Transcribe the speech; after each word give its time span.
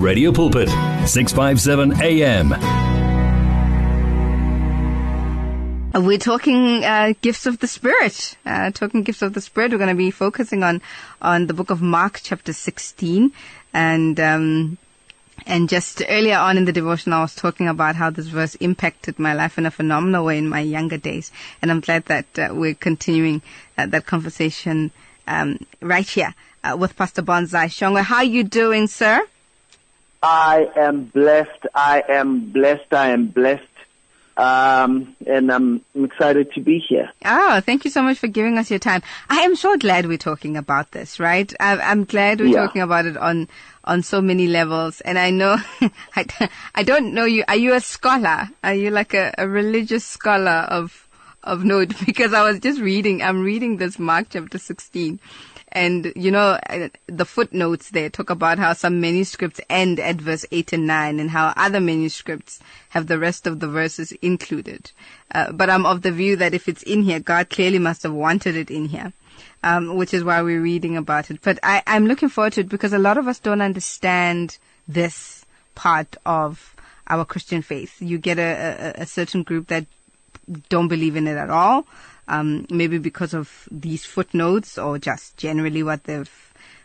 Radio 0.00 0.32
Pulpit, 0.32 0.70
657 1.06 2.00
AM. 2.00 2.52
Uh, 5.94 6.00
We're 6.00 6.16
talking 6.16 6.82
uh, 6.84 7.12
gifts 7.20 7.44
of 7.44 7.58
the 7.58 7.66
Spirit. 7.66 8.38
Uh, 8.46 8.70
talking 8.70 9.02
gifts 9.02 9.20
of 9.20 9.34
the 9.34 9.42
Spirit. 9.42 9.72
We're 9.72 9.76
going 9.76 9.90
to 9.90 9.94
be 9.94 10.10
focusing 10.10 10.62
on 10.62 10.80
on 11.20 11.48
the 11.48 11.52
book 11.52 11.68
of 11.68 11.82
Mark, 11.82 12.20
chapter 12.22 12.54
sixteen, 12.54 13.32
and 13.74 14.18
um, 14.18 14.78
and 15.46 15.68
just 15.68 16.02
earlier 16.08 16.38
on 16.38 16.56
in 16.56 16.64
the 16.64 16.72
devotion, 16.72 17.12
I 17.12 17.20
was 17.20 17.34
talking 17.34 17.68
about 17.68 17.96
how 17.96 18.08
this 18.08 18.28
verse 18.28 18.54
impacted 18.54 19.18
my 19.18 19.34
life 19.34 19.58
in 19.58 19.66
a 19.66 19.70
phenomenal 19.70 20.24
way 20.24 20.38
in 20.38 20.48
my 20.48 20.60
younger 20.60 20.96
days, 20.96 21.30
and 21.60 21.70
I'm 21.70 21.80
glad 21.80 22.06
that 22.06 22.38
uh, 22.38 22.54
we're 22.54 22.74
continuing 22.74 23.42
uh, 23.76 23.84
that 23.84 24.06
conversation 24.06 24.92
um, 25.26 25.58
right 25.82 26.08
here 26.08 26.34
uh, 26.64 26.74
with 26.78 26.96
Pastor 26.96 27.20
Bonsai 27.20 27.66
Shongwe. 27.66 28.02
How 28.02 28.16
are 28.16 28.24
you 28.24 28.44
doing, 28.44 28.86
sir? 28.86 29.26
I 30.22 30.68
am 30.76 31.04
blessed. 31.04 31.66
I 31.74 32.02
am 32.08 32.52
blessed. 32.52 32.92
I 32.92 33.10
am 33.10 33.28
blessed. 33.28 33.64
Um, 34.36 35.16
and 35.26 35.50
I'm 35.52 35.84
excited 35.94 36.52
to 36.54 36.60
be 36.62 36.78
here. 36.78 37.10
Oh, 37.26 37.60
thank 37.60 37.84
you 37.84 37.90
so 37.90 38.00
much 38.02 38.18
for 38.18 38.26
giving 38.26 38.56
us 38.56 38.70
your 38.70 38.78
time. 38.78 39.02
I 39.28 39.40
am 39.40 39.54
so 39.54 39.76
glad 39.76 40.06
we're 40.06 40.16
talking 40.16 40.56
about 40.56 40.92
this, 40.92 41.20
right? 41.20 41.52
I, 41.60 41.76
I'm 41.78 42.04
glad 42.04 42.40
we're 42.40 42.46
Yeah. 42.46 42.66
talking 42.66 42.80
about 42.82 43.04
it 43.06 43.16
on 43.18 43.48
on 43.84 44.02
so 44.02 44.20
many 44.20 44.46
levels. 44.46 45.00
And 45.02 45.18
I 45.18 45.30
know, 45.30 45.56
I, 46.16 46.48
I 46.74 46.82
don't 46.84 47.12
know 47.12 47.24
you. 47.24 47.44
Are 47.48 47.56
you 47.56 47.74
a 47.74 47.80
scholar? 47.80 48.48
Are 48.64 48.74
you 48.74 48.90
like 48.90 49.12
a, 49.14 49.34
a 49.36 49.46
religious 49.48 50.04
scholar 50.06 50.64
of 50.70 51.06
of 51.42 51.64
note? 51.64 51.92
Because 52.06 52.32
I 52.32 52.42
was 52.42 52.60
just 52.60 52.80
reading. 52.80 53.22
I'm 53.22 53.42
reading 53.42 53.76
this 53.76 53.98
Mark 53.98 54.28
chapter 54.30 54.58
16. 54.58 55.20
And, 55.72 56.12
you 56.16 56.30
know, 56.30 56.58
uh, 56.68 56.88
the 57.06 57.24
footnotes 57.24 57.90
there 57.90 58.10
talk 58.10 58.30
about 58.30 58.58
how 58.58 58.72
some 58.72 59.00
manuscripts 59.00 59.60
end 59.70 60.00
at 60.00 60.16
verse 60.16 60.44
8 60.50 60.72
and 60.72 60.86
9 60.86 61.20
and 61.20 61.30
how 61.30 61.52
other 61.56 61.80
manuscripts 61.80 62.60
have 62.90 63.06
the 63.06 63.18
rest 63.18 63.46
of 63.46 63.60
the 63.60 63.68
verses 63.68 64.12
included. 64.20 64.90
Uh, 65.32 65.52
but 65.52 65.70
I'm 65.70 65.86
of 65.86 66.02
the 66.02 66.10
view 66.10 66.36
that 66.36 66.54
if 66.54 66.68
it's 66.68 66.82
in 66.82 67.02
here, 67.02 67.20
God 67.20 67.50
clearly 67.50 67.78
must 67.78 68.02
have 68.02 68.12
wanted 68.12 68.56
it 68.56 68.70
in 68.70 68.86
here. 68.86 69.12
Um, 69.62 69.96
which 69.96 70.14
is 70.14 70.24
why 70.24 70.40
we're 70.40 70.62
reading 70.62 70.96
about 70.96 71.30
it. 71.30 71.42
But 71.42 71.58
I, 71.62 71.82
I'm 71.86 72.06
looking 72.06 72.30
forward 72.30 72.54
to 72.54 72.62
it 72.62 72.70
because 72.70 72.94
a 72.94 72.98
lot 72.98 73.18
of 73.18 73.28
us 73.28 73.38
don't 73.38 73.60
understand 73.60 74.56
this 74.88 75.44
part 75.74 76.16
of 76.24 76.74
our 77.08 77.26
Christian 77.26 77.60
faith. 77.60 78.00
You 78.00 78.16
get 78.16 78.38
a, 78.38 78.94
a, 78.96 79.02
a 79.02 79.06
certain 79.06 79.42
group 79.42 79.66
that 79.66 79.84
don't 80.70 80.88
believe 80.88 81.16
in 81.16 81.26
it 81.26 81.36
at 81.36 81.50
all. 81.50 81.86
Um, 82.30 82.64
maybe 82.70 82.98
because 82.98 83.34
of 83.34 83.68
these 83.72 84.06
footnotes 84.06 84.78
or 84.78 85.00
just 85.00 85.36
generally 85.36 85.82
what 85.82 86.04
they've 86.04 86.30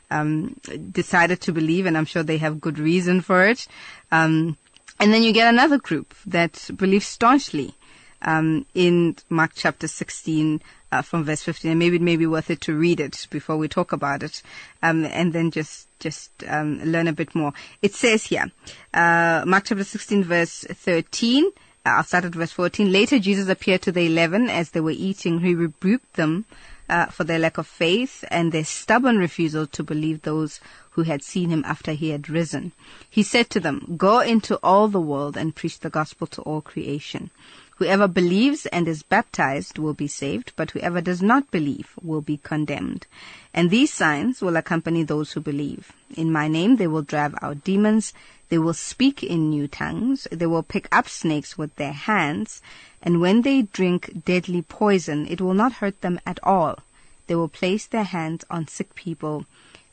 um, 0.10 0.60
decided 0.92 1.40
to 1.42 1.52
believe, 1.52 1.86
and 1.86 1.96
I'm 1.96 2.06
sure 2.06 2.24
they 2.24 2.40
have 2.40 2.60
good 2.60 2.80
reason 2.80 3.22
for 3.22 3.46
it. 3.46 3.68
Um, 4.12 4.58
and 5.00 5.14
then 5.14 5.24
you 5.24 5.34
get 5.34 5.54
another 5.54 5.78
group 5.78 6.16
that 6.26 6.70
believes 6.76 7.06
staunchly 7.06 7.76
um, 8.22 8.66
in 8.74 9.16
Mark 9.30 9.52
chapter 9.56 9.88
16 9.88 10.62
uh, 10.92 11.02
from 11.02 11.24
verse 11.24 11.44
15. 11.44 11.72
And 11.72 11.80
maybe 11.80 11.98
it 11.98 12.02
may 12.02 12.18
be 12.18 12.26
worth 12.26 12.50
it 12.50 12.62
to 12.62 12.74
read 12.76 13.00
it 13.00 13.28
before 13.30 13.58
we 13.58 13.68
talk 13.68 13.92
about 13.92 14.24
it, 14.24 14.42
um, 14.82 15.06
and 15.06 15.34
then 15.34 15.52
just 15.52 15.88
just 16.00 16.32
um, 16.48 16.80
learn 16.84 17.08
a 17.08 17.14
bit 17.14 17.34
more. 17.36 17.54
It 17.82 17.94
says 17.94 18.26
here, 18.26 18.52
uh, 18.94 19.44
Mark 19.46 19.66
chapter 19.66 19.84
16 19.84 20.24
verse 20.24 20.66
13. 20.70 21.52
Uh, 21.86 21.98
I'll 21.98 22.04
start 22.04 22.26
at 22.26 22.34
verse 22.34 22.52
14. 22.52 22.92
Later, 22.92 23.20
Jesus 23.20 23.48
appeared 23.48 23.84
to 23.84 23.92
the 23.92 24.08
eleven 24.08 24.50
as 24.50 24.72
they 24.72 24.80
were 24.80 24.92
eating. 24.92 25.42
He 25.42 25.54
rebuked 25.54 26.14
them 26.14 26.46
uh, 26.90 27.08
for 27.08 27.24
their 27.24 27.40
lack 27.40 27.58
of 27.58 27.68
faith 27.68 28.26
and 28.30 28.52
their 28.52 28.66
stubborn 28.66 29.18
refusal 29.18 29.68
to 29.68 29.84
believe 29.84 30.22
those 30.22 30.60
who 30.92 31.04
had 31.04 31.24
seen 31.24 31.50
him 31.50 31.64
after 31.66 31.92
he 31.92 32.10
had 32.10 32.30
risen. 32.30 32.72
He 33.10 33.22
said 33.22 33.50
to 33.52 33.60
them, 33.60 33.96
Go 33.98 34.20
into 34.20 34.58
all 34.64 34.88
the 34.88 35.02
world 35.02 35.38
and 35.38 35.56
preach 35.56 35.80
the 35.80 35.90
gospel 35.90 36.26
to 36.28 36.42
all 36.42 36.62
creation. 36.62 37.30
Whoever 37.78 38.08
believes 38.08 38.66
and 38.68 38.88
is 38.88 39.04
baptized 39.04 39.78
will 39.78 39.94
be 39.94 40.08
saved, 40.08 40.54
but 40.56 40.72
whoever 40.72 41.02
does 41.02 41.22
not 41.22 41.52
believe 41.52 41.92
will 42.02 42.22
be 42.22 42.38
condemned. 42.38 43.06
And 43.54 43.70
these 43.70 43.94
signs 43.94 44.42
will 44.42 44.56
accompany 44.56 45.04
those 45.04 45.34
who 45.34 45.42
believe. 45.42 45.92
In 46.16 46.32
my 46.32 46.48
name 46.48 46.78
they 46.78 46.88
will 46.88 47.02
drive 47.02 47.36
out 47.42 47.66
demons, 47.66 48.14
they 48.50 48.58
will 48.58 48.74
speak 48.74 49.24
in 49.24 49.50
new 49.50 49.68
tongues, 49.68 50.28
they 50.32 50.46
will 50.46 50.64
pick 50.64 50.88
up 50.92 51.10
snakes 51.10 51.58
with 51.58 51.76
their 51.76 51.94
hands, 51.94 52.62
and 53.02 53.22
when 53.22 53.42
they 53.42 53.64
drink 53.64 54.24
deadly 54.26 54.62
poison, 54.62 55.28
it 55.28 55.42
will 55.42 55.54
not 55.54 55.74
hurt 55.74 56.02
them 56.02 56.20
at 56.26 56.40
all. 56.44 56.80
They 57.28 57.36
will 57.36 57.48
place 57.48 57.86
their 57.86 58.04
hands 58.04 58.46
on 58.50 58.68
sick 58.68 58.94
people 58.96 59.46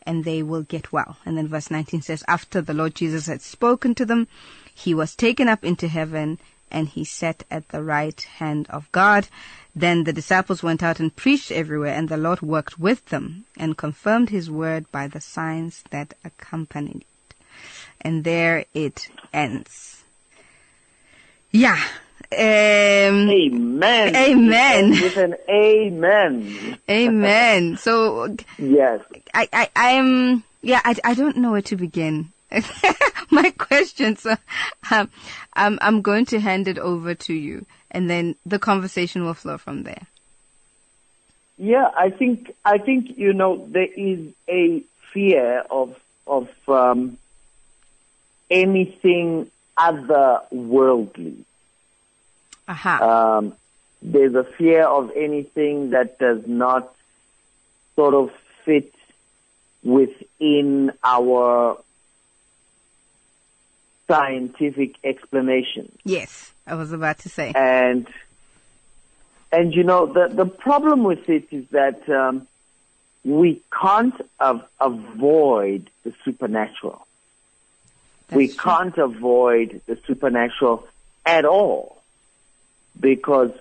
and 0.04 0.24
they 0.24 0.42
will 0.42 0.62
get 0.62 0.92
well. 0.92 1.16
And 1.24 1.38
then 1.38 1.48
verse 1.48 1.70
19 1.70 2.02
says, 2.02 2.24
After 2.28 2.60
the 2.60 2.74
Lord 2.74 2.94
Jesus 2.94 3.26
had 3.26 3.42
spoken 3.42 3.94
to 3.94 4.04
them, 4.04 4.28
he 4.74 4.94
was 4.94 5.14
taken 5.14 5.48
up 5.48 5.64
into 5.64 5.88
heaven 5.88 6.38
and 6.70 6.88
he 6.88 7.04
sat 7.04 7.44
at 7.50 7.68
the 7.68 7.82
right 7.82 8.20
hand 8.38 8.66
of 8.70 8.90
God. 8.92 9.28
Then 9.74 10.04
the 10.04 10.12
disciples 10.12 10.62
went 10.62 10.82
out 10.82 11.00
and 11.00 11.14
preached 11.14 11.50
everywhere, 11.50 11.94
and 11.94 12.08
the 12.08 12.16
Lord 12.16 12.42
worked 12.42 12.78
with 12.78 13.06
them 13.06 13.44
and 13.56 13.76
confirmed 13.76 14.30
his 14.30 14.50
word 14.50 14.90
by 14.90 15.06
the 15.06 15.20
signs 15.20 15.84
that 15.90 16.14
accompanied. 16.24 17.04
And 18.02 18.24
there 18.24 18.64
it 18.74 19.08
ends. 19.32 20.02
Yeah. 21.50 21.80
Um, 22.32 23.28
Amen. 23.28 24.16
Amen. 24.16 24.90
With 24.90 25.16
an 25.16 25.34
amen. 25.48 26.78
amen. 26.88 27.76
So 27.76 28.36
Yes. 28.58 29.00
I, 29.34 29.48
I, 29.52 29.70
I'm, 29.76 30.42
yeah, 30.62 30.80
I, 30.84 30.96
I 31.04 31.14
don't 31.14 31.36
know 31.36 31.52
where 31.52 31.62
to 31.62 31.76
begin. 31.76 32.32
My 33.30 33.50
question, 33.50 34.16
so 34.16 34.36
um, 34.90 35.10
I'm, 35.54 35.78
I'm 35.80 36.02
going 36.02 36.26
to 36.26 36.40
hand 36.40 36.68
it 36.68 36.78
over 36.78 37.14
to 37.14 37.32
you, 37.32 37.64
and 37.90 38.10
then 38.10 38.36
the 38.44 38.58
conversation 38.58 39.24
will 39.24 39.34
flow 39.34 39.56
from 39.56 39.84
there. 39.84 40.06
Yeah, 41.56 41.88
I 41.96 42.10
think 42.10 42.54
I 42.64 42.78
think 42.78 43.16
you 43.16 43.32
know 43.32 43.66
there 43.70 43.86
is 43.86 44.32
a 44.48 44.82
fear 45.12 45.60
of 45.70 45.94
of 46.26 46.48
um, 46.68 47.18
anything 48.52 49.50
otherworldly. 49.78 51.38
Aha. 52.68 53.38
Um, 53.38 53.54
there's 54.02 54.34
a 54.34 54.44
fear 54.44 54.84
of 54.84 55.10
anything 55.16 55.90
that 55.90 56.18
does 56.18 56.46
not 56.46 56.94
sort 57.96 58.14
of 58.14 58.30
fit 58.64 58.94
within 59.82 60.92
our 61.02 61.78
scientific 64.08 64.96
explanation. 65.04 65.90
yes, 66.04 66.52
I 66.66 66.74
was 66.74 66.92
about 66.92 67.18
to 67.20 67.28
say. 67.28 67.52
and 67.54 68.06
and 69.50 69.74
you 69.74 69.82
know 69.84 70.06
the 70.06 70.28
the 70.28 70.46
problem 70.46 71.02
with 71.04 71.28
it 71.28 71.44
is 71.50 71.66
that 71.70 72.08
um, 72.08 72.46
we 73.24 73.60
can't 73.80 74.14
av- 74.40 74.66
avoid 74.80 75.90
the 76.04 76.12
supernatural. 76.24 77.06
We 78.34 78.48
true. 78.48 78.56
can't 78.58 78.98
avoid 78.98 79.80
the 79.86 79.98
supernatural 80.06 80.86
at 81.24 81.44
all 81.44 82.02
because 82.98 83.52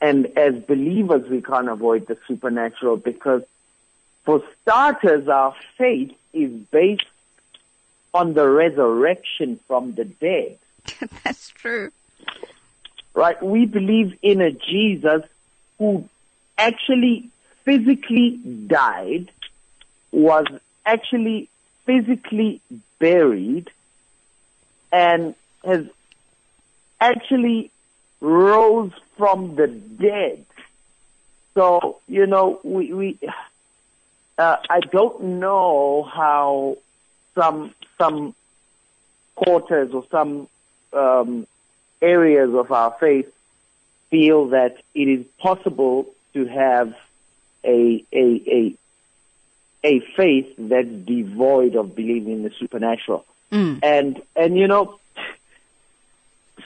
and 0.00 0.26
as 0.36 0.54
believers 0.56 1.28
we 1.28 1.40
can't 1.40 1.68
avoid 1.68 2.06
the 2.06 2.18
supernatural 2.28 2.96
because 2.96 3.42
for 4.24 4.42
starters 4.62 5.28
our 5.28 5.54
faith 5.78 6.12
is 6.32 6.50
based 6.70 7.04
on 8.12 8.34
the 8.34 8.46
resurrection 8.48 9.58
from 9.66 9.94
the 9.94 10.04
dead 10.04 10.58
That's 11.24 11.48
true. 11.48 11.90
right? 13.14 13.42
We 13.42 13.66
believe 13.66 14.18
in 14.22 14.40
a 14.40 14.50
Jesus 14.50 15.22
who 15.78 16.08
actually 16.58 17.30
physically 17.64 18.30
died, 18.66 19.30
was 20.12 20.46
actually 20.84 21.48
physically 21.84 22.60
buried, 22.98 23.70
and 24.92 25.34
has 25.64 25.86
actually 27.00 27.70
rose 28.20 28.92
from 29.16 29.54
the 29.56 29.66
dead. 29.66 30.44
So, 31.54 32.00
you 32.08 32.26
know, 32.26 32.60
we, 32.62 32.92
we, 32.92 33.18
uh, 34.38 34.56
I 34.68 34.80
don't 34.80 35.22
know 35.40 36.02
how 36.02 36.78
some, 37.34 37.74
some 37.98 38.34
quarters 39.34 39.92
or 39.92 40.04
some, 40.10 40.48
um, 40.92 41.46
areas 42.02 42.54
of 42.54 42.70
our 42.70 42.94
faith 43.00 43.32
feel 44.10 44.48
that 44.48 44.76
it 44.94 45.08
is 45.08 45.24
possible 45.38 46.06
to 46.34 46.44
have 46.44 46.94
a 47.64 48.04
a 48.12 48.42
a 48.46 48.74
a 49.84 50.00
faith 50.16 50.46
that's 50.58 50.88
devoid 50.88 51.76
of 51.76 51.94
believing 51.94 52.32
in 52.32 52.42
the 52.42 52.50
supernatural. 52.58 53.24
Mm. 53.52 53.80
And 53.82 54.22
and 54.34 54.56
you 54.58 54.66
know 54.66 54.98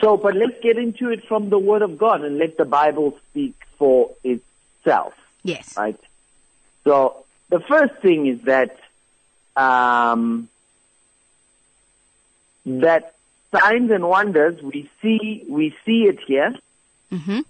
so 0.01 0.17
but 0.17 0.35
let's 0.37 0.59
get 0.63 0.79
into 0.79 1.11
it 1.11 1.25
from 1.27 1.51
the 1.51 1.59
word 1.59 1.83
of 1.83 1.99
God 1.99 2.23
and 2.23 2.39
let 2.39 2.57
the 2.57 2.65
Bible 2.65 3.19
speak 3.31 3.55
for 3.79 4.13
itself 4.25 5.13
Yes. 5.43 5.77
right? 5.77 5.99
So 6.85 7.25
the 7.51 7.61
first 7.61 7.95
thing 8.01 8.27
is 8.27 8.41
that 8.43 8.77
um, 9.57 10.49
that 12.67 13.15
signs 13.53 13.91
and 13.91 14.09
wonders 14.09 14.63
we 14.63 14.89
see 15.03 15.45
we 15.49 15.75
see 15.85 16.05
it 16.05 16.19
here. 16.27 16.55
hmm 17.11 17.41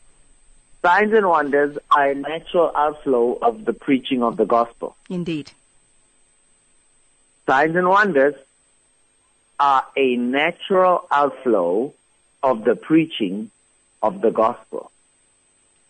Signs 0.83 1.13
and 1.13 1.29
wonders 1.29 1.77
are 1.91 2.11
a 2.11 2.15
natural 2.15 2.71
outflow 2.75 3.39
of 3.41 3.65
the 3.65 3.73
preaching 3.73 4.23
of 4.23 4.37
the 4.37 4.45
gospel. 4.45 4.97
Indeed. 5.09 5.53
Signs 7.47 7.75
and 7.77 7.89
wonders 7.89 8.35
are 9.59 9.87
a 9.97 10.17
natural 10.17 11.07
outflow 11.11 11.95
of 12.43 12.65
the 12.65 12.77
preaching 12.77 13.51
of 14.03 14.21
the 14.21 14.31
gospel. 14.31 14.91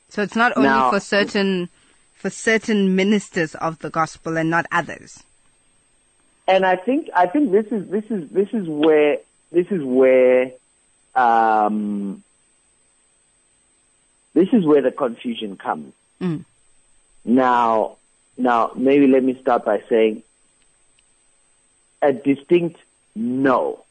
So 0.09 0.23
it's 0.23 0.37
not 0.37 0.57
only 0.57 0.69
Now- 0.69 0.91
for 0.91 1.01
certain 1.01 1.69
for 2.15 2.31
certain 2.31 2.97
ministers 2.97 3.55
of 3.55 3.79
the 3.79 3.91
gospel 3.91 4.37
and 4.37 4.51
not 4.51 4.67
others. 4.73 5.23
And 6.49 6.67
I 6.67 6.75
think 6.75 7.09
I 7.15 7.27
think 7.27 7.53
this 7.53 7.67
is 7.67 7.89
this 7.89 8.05
is 8.11 8.29
this 8.31 8.49
is 8.53 8.67
where 8.67 9.19
this 9.53 9.67
is 9.71 9.83
where 9.85 10.53
um, 11.15 12.25
this 14.39 14.51
is 14.53 14.65
where 14.65 14.83
the 14.83 14.93
confusion 14.93 15.57
comes. 15.57 15.93
Mm. 16.21 16.45
Now, 17.25 17.97
now 18.37 18.71
maybe 18.77 19.09
let 19.09 19.25
me 19.25 19.37
start 19.41 19.65
by 19.65 19.83
saying 19.89 20.23
a 22.01 22.13
distinct 22.13 22.79
no. 23.17 23.85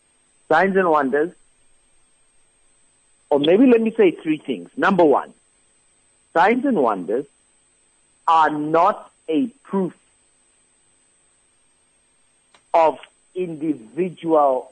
Signs 0.47 0.77
and 0.77 0.89
wonders, 0.89 1.33
or 3.29 3.39
maybe 3.39 3.65
let 3.65 3.81
me 3.81 3.93
say 3.97 4.11
three 4.11 4.37
things. 4.37 4.69
Number 4.77 5.03
one, 5.03 5.33
signs 6.33 6.63
and 6.63 6.77
wonders 6.77 7.25
are 8.25 8.49
not 8.49 9.11
a 9.27 9.47
proof 9.63 9.93
of 12.73 12.99
individual 13.35 14.71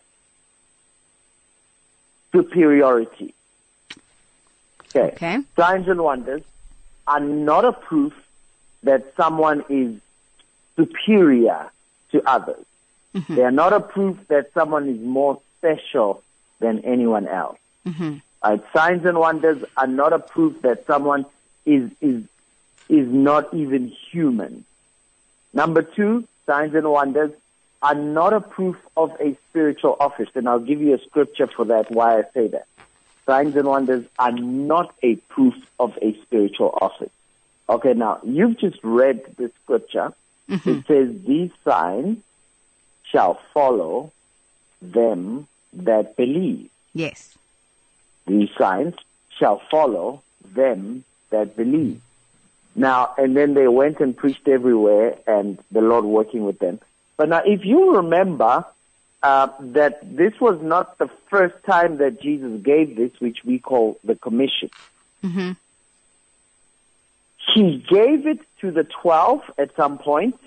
superiority. 2.31 3.34
Okay. 4.95 5.15
Okay. 5.15 5.43
Signs 5.55 5.87
and 5.87 6.01
wonders 6.01 6.41
are 7.07 7.19
not 7.19 7.65
a 7.65 7.73
proof 7.73 8.13
that 8.83 9.13
someone 9.17 9.63
is 9.69 9.99
superior 10.75 11.69
to 12.11 12.21
others. 12.29 12.65
Mm-hmm. 13.13 13.35
They 13.35 13.43
are 13.43 13.51
not 13.51 13.73
a 13.73 13.79
proof 13.79 14.17
that 14.27 14.53
someone 14.53 14.87
is 14.89 14.99
more 14.99 15.41
special 15.57 16.23
than 16.59 16.79
anyone 16.85 17.27
else. 17.27 17.57
Mm-hmm. 17.85 18.17
Right? 18.43 18.63
Signs 18.73 19.05
and 19.05 19.17
wonders 19.17 19.63
are 19.77 19.87
not 19.87 20.13
a 20.13 20.19
proof 20.19 20.61
that 20.61 20.85
someone 20.85 21.25
is 21.65 21.89
is 22.01 22.23
is 22.87 23.07
not 23.07 23.53
even 23.53 23.91
human. 24.11 24.65
Number 25.53 25.81
two, 25.81 26.27
signs 26.45 26.75
and 26.75 26.89
wonders 26.89 27.31
are 27.81 27.95
not 27.95 28.33
a 28.33 28.41
proof 28.41 28.75
of 28.95 29.11
a 29.19 29.35
spiritual 29.49 29.95
office, 29.99 30.29
and 30.35 30.47
I'll 30.47 30.59
give 30.59 30.81
you 30.81 30.93
a 30.93 30.99
scripture 30.99 31.47
for 31.47 31.65
that. 31.65 31.89
Why 31.91 32.19
I 32.19 32.23
say 32.33 32.47
that. 32.49 32.67
Signs 33.25 33.55
and 33.55 33.67
wonders 33.67 34.05
are 34.19 34.31
not 34.31 34.93
a 35.01 35.15
proof 35.15 35.55
of 35.79 35.97
a 36.01 36.15
spiritual 36.21 36.77
office. 36.79 37.09
Okay, 37.67 37.93
now 37.93 38.19
you've 38.23 38.59
just 38.59 38.77
read 38.83 39.23
the 39.37 39.51
scripture. 39.63 40.13
Mm-hmm. 40.49 40.69
It 40.69 40.87
says 40.87 41.25
these 41.25 41.51
signs 41.63 42.19
shall 43.03 43.39
follow 43.53 44.11
them 44.81 45.47
that 45.73 46.15
believe. 46.15 46.69
Yes. 46.93 47.35
These 48.27 48.49
signs 48.57 48.93
shall 49.37 49.61
follow 49.71 50.21
them 50.53 51.03
that 51.31 51.55
believe. 51.55 52.01
Now, 52.75 53.13
and 53.17 53.35
then 53.35 53.53
they 53.53 53.67
went 53.67 53.99
and 53.99 54.15
preached 54.15 54.47
everywhere, 54.47 55.17
and 55.25 55.57
the 55.71 55.81
Lord 55.81 56.05
working 56.05 56.45
with 56.45 56.59
them. 56.59 56.79
But 57.17 57.29
now, 57.29 57.41
if 57.45 57.63
you 57.65 57.95
remember 57.95 58.65
uh, 59.25 59.49
that 59.59 60.15
this 60.15 60.39
was 60.39 60.61
not 60.61 60.99
the 60.99 61.09
first 61.31 61.55
time 61.65 61.97
that 61.97 62.21
Jesus 62.21 62.61
gave 62.61 62.95
this, 62.95 63.09
which 63.17 63.43
we 63.43 63.57
call 63.57 63.97
the 64.03 64.13
commission. 64.13 64.69
Mm-hmm. 65.23 65.53
He 67.55 67.83
gave 67.89 68.27
it 68.27 68.39
to 68.61 68.69
the 68.69 68.83
12 68.83 69.41
at 69.57 69.75
some 69.75 69.97
point, 69.97 70.39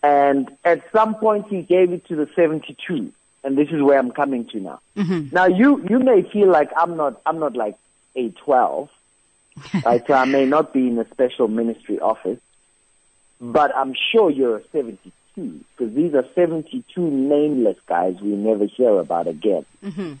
and 0.00 0.48
at 0.64 0.84
some 0.92 1.16
point 1.16 1.48
he 1.48 1.62
gave 1.62 1.90
it 1.90 2.06
to 2.06 2.14
the 2.14 2.30
72. 2.36 3.12
And 3.42 3.58
this 3.58 3.70
is 3.70 3.82
where 3.82 3.98
I'm 3.98 4.12
coming 4.12 4.44
to 4.50 4.60
now. 4.60 4.80
Mm-hmm. 4.96 5.34
Now 5.34 5.46
you, 5.46 5.84
you 5.90 5.98
may 5.98 6.22
feel 6.22 6.48
like 6.48 6.70
I'm 6.76 6.96
not, 6.96 7.20
I'm 7.26 7.40
not 7.40 7.56
like 7.56 7.76
a 8.14 8.28
12, 8.28 8.88
right? 9.84 10.06
So 10.06 10.14
I 10.14 10.24
may 10.24 10.46
not 10.46 10.72
be 10.72 10.86
in 10.86 10.96
a 11.00 11.08
special 11.10 11.48
ministry 11.48 11.98
office, 11.98 12.38
but 13.40 13.74
I'm 13.74 13.94
sure 14.12 14.30
you're 14.30 14.58
a 14.58 14.68
72 14.70 15.10
because 15.38 15.94
these 15.94 16.14
are 16.14 16.26
72 16.34 17.00
nameless 17.00 17.76
guys 17.86 18.20
we 18.20 18.30
never 18.30 18.66
hear 18.66 18.98
about 18.98 19.26
again. 19.26 19.64
Mm-hmm. 19.84 20.14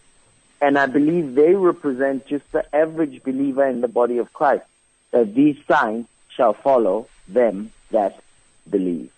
And 0.60 0.78
I 0.78 0.86
believe 0.86 1.34
they 1.34 1.54
represent 1.54 2.26
just 2.26 2.50
the 2.52 2.64
average 2.74 3.22
believer 3.22 3.66
in 3.66 3.80
the 3.80 3.88
body 3.88 4.18
of 4.18 4.32
Christ, 4.32 4.64
that 5.12 5.34
these 5.34 5.56
signs 5.66 6.06
shall 6.30 6.52
follow 6.52 7.08
them 7.28 7.72
that 7.90 8.22
believe. 8.68 9.10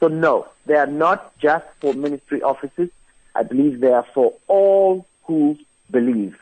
So 0.00 0.08
no, 0.08 0.48
they 0.66 0.74
are 0.74 0.86
not 0.86 1.36
just 1.38 1.64
for 1.80 1.94
ministry 1.94 2.42
offices. 2.42 2.90
I 3.34 3.42
believe 3.42 3.80
they 3.80 3.92
are 3.92 4.06
for 4.14 4.34
all 4.46 5.06
who 5.24 5.58
believe. 5.90 6.38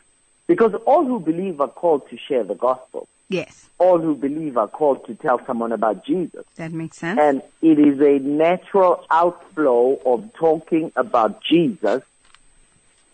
Because 0.47 0.75
all 0.87 1.05
who 1.05 1.21
believe 1.21 1.61
are 1.61 1.69
called 1.69 2.09
to 2.11 2.19
share 2.19 2.45
the 2.45 2.55
gospel. 2.55 3.09
Yes. 3.33 3.69
All 3.79 3.99
who 3.99 4.15
believe 4.15 4.57
are 4.57 4.69
called 4.69 5.07
to 5.07 5.15
tell 5.15 5.45
someone 5.47 5.73
about 5.73 6.05
Jesus. 6.05 6.45
That 6.57 6.73
makes 6.73 6.99
sense. 6.99 7.19
And 7.19 7.43
it 7.61 7.79
is 7.79 8.01
a 8.01 8.19
natural 8.19 9.05
outflow 9.11 10.01
of 10.05 10.33
talking 10.35 10.93
about 10.95 11.43
Jesus 11.43 12.03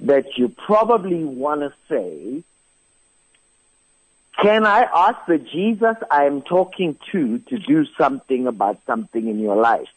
that 0.00 0.36
you 0.36 0.48
probably 0.48 1.24
want 1.24 1.60
to 1.60 1.72
say, 1.88 2.42
can 4.42 4.64
I 4.64 4.82
ask 4.82 5.18
the 5.26 5.38
Jesus 5.38 5.96
I 6.10 6.24
am 6.26 6.42
talking 6.42 6.96
to 7.10 7.38
to 7.38 7.58
do 7.58 7.86
something 7.96 8.46
about 8.46 8.78
something 8.86 9.26
in 9.26 9.40
your 9.40 9.56
life? 9.56 9.88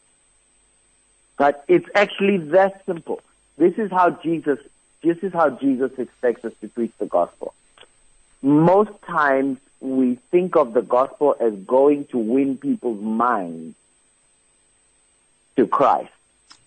But 1.36 1.64
it's 1.68 1.88
actually 1.94 2.38
that 2.38 2.84
simple. 2.84 3.20
This 3.56 3.74
is 3.78 3.90
how 3.90 4.10
Jesus, 4.10 4.58
this 5.02 5.18
is 5.18 5.32
how 5.32 5.50
Jesus 5.50 5.92
expects 5.98 6.44
us 6.44 6.52
to 6.60 6.68
preach 6.68 6.92
the 6.98 7.06
gospel. 7.06 7.54
Most 8.42 8.90
times 9.02 9.58
we 9.82 10.14
think 10.30 10.56
of 10.56 10.72
the 10.74 10.80
gospel 10.82 11.34
as 11.40 11.52
going 11.54 12.04
to 12.06 12.18
win 12.18 12.56
people's 12.56 13.02
minds 13.02 13.74
to 15.56 15.66
Christ, 15.66 16.12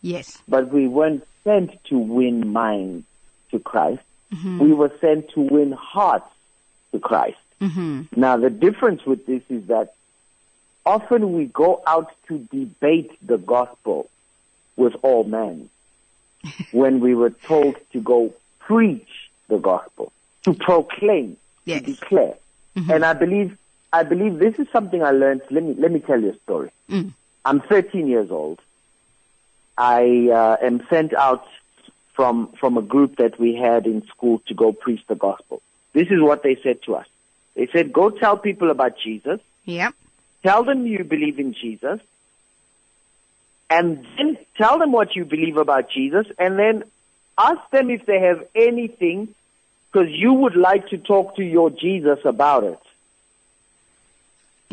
yes. 0.02 0.38
but 0.48 0.70
we 0.72 0.88
weren't 0.88 1.26
sent 1.44 1.84
to 1.86 1.98
win 1.98 2.52
minds 2.52 3.06
to 3.52 3.60
Christ. 3.60 4.02
We 4.44 4.74
were 4.74 4.92
sent 5.00 5.30
to 5.30 5.40
win 5.40 5.72
hearts 5.72 6.30
to 6.92 7.00
Christ. 7.00 7.38
hmm 7.60 8.02
Now, 8.16 8.36
the 8.36 8.50
difference 8.50 9.06
with 9.06 9.26
this 9.26 9.44
is 9.50 9.68
that 9.68 9.94
often 10.86 11.32
we 11.34 11.46
go 11.46 11.82
out 11.88 12.12
to 12.28 12.40
debate 12.52 13.12
the 13.26 13.38
gospel 13.38 14.10
with 14.76 14.94
all 15.04 15.24
men 15.24 15.70
when 16.72 17.00
we 17.00 17.16
were 17.16 17.30
told 17.30 17.78
to 17.94 18.02
go 18.02 18.34
preach 18.60 19.30
the 19.48 19.58
gospel, 19.58 20.12
to 20.44 20.54
proclaim, 20.54 21.38
Yes. 21.64 21.82
to 21.84 21.94
declare. 21.94 22.36
And 22.76 23.06
I 23.06 23.14
believe, 23.14 23.58
I 23.94 24.04
believe 24.04 24.40
this 24.40 24.60
is 24.60 24.68
something 24.72 25.02
I 25.04 25.12
learned. 25.12 25.42
Let 25.50 25.64
me, 25.64 25.76
let 25.78 25.92
me 25.92 26.00
tell 26.00 26.20
you 26.20 26.32
a 26.32 26.40
story. 26.40 26.72
Mm. 26.90 27.14
I'm 27.44 27.62
13 27.62 28.08
years 28.08 28.32
old. 28.32 28.60
I 29.78 30.30
uh, 30.32 30.58
am 30.66 30.86
sent 30.90 31.14
out 31.14 31.46
from 32.14 32.54
from 32.60 32.78
a 32.78 32.82
group 32.82 33.18
that 33.18 33.38
we 33.40 33.56
had 33.56 33.86
in 33.86 34.06
school 34.08 34.42
to 34.48 34.54
go 34.54 34.72
preach 34.72 35.02
the 35.08 35.16
gospel. 35.16 35.62
This 35.94 36.08
is 36.08 36.22
what 36.22 36.44
they 36.44 36.56
said 36.64 36.82
to 36.84 36.96
us. 36.96 37.08
They 37.56 37.68
said, 37.68 37.92
"Go 37.92 38.10
tell 38.10 38.38
people 38.38 38.72
about 38.72 38.98
Jesus. 38.98 39.40
Yep. 39.66 39.94
Tell 40.44 40.64
them 40.64 40.88
you 40.88 41.04
believe 41.04 41.40
in 41.40 41.54
Jesus, 41.54 42.00
and 43.70 44.06
then 44.18 44.38
tell 44.58 44.80
them 44.80 44.92
what 44.92 45.16
you 45.16 45.26
believe 45.26 45.58
about 45.58 45.90
Jesus, 45.90 46.26
and 46.40 46.58
then 46.58 46.84
ask 47.38 47.70
them 47.72 47.90
if 47.90 48.06
they 48.06 48.20
have 48.20 48.48
anything 48.56 49.36
because 49.96 50.12
you 50.12 50.34
would 50.34 50.58
like 50.58 50.90
to 50.90 50.98
talk 50.98 51.38
to 51.38 51.44
your 51.44 51.70
Jesus 51.70 52.20
about 52.26 52.66
it. 52.66 52.80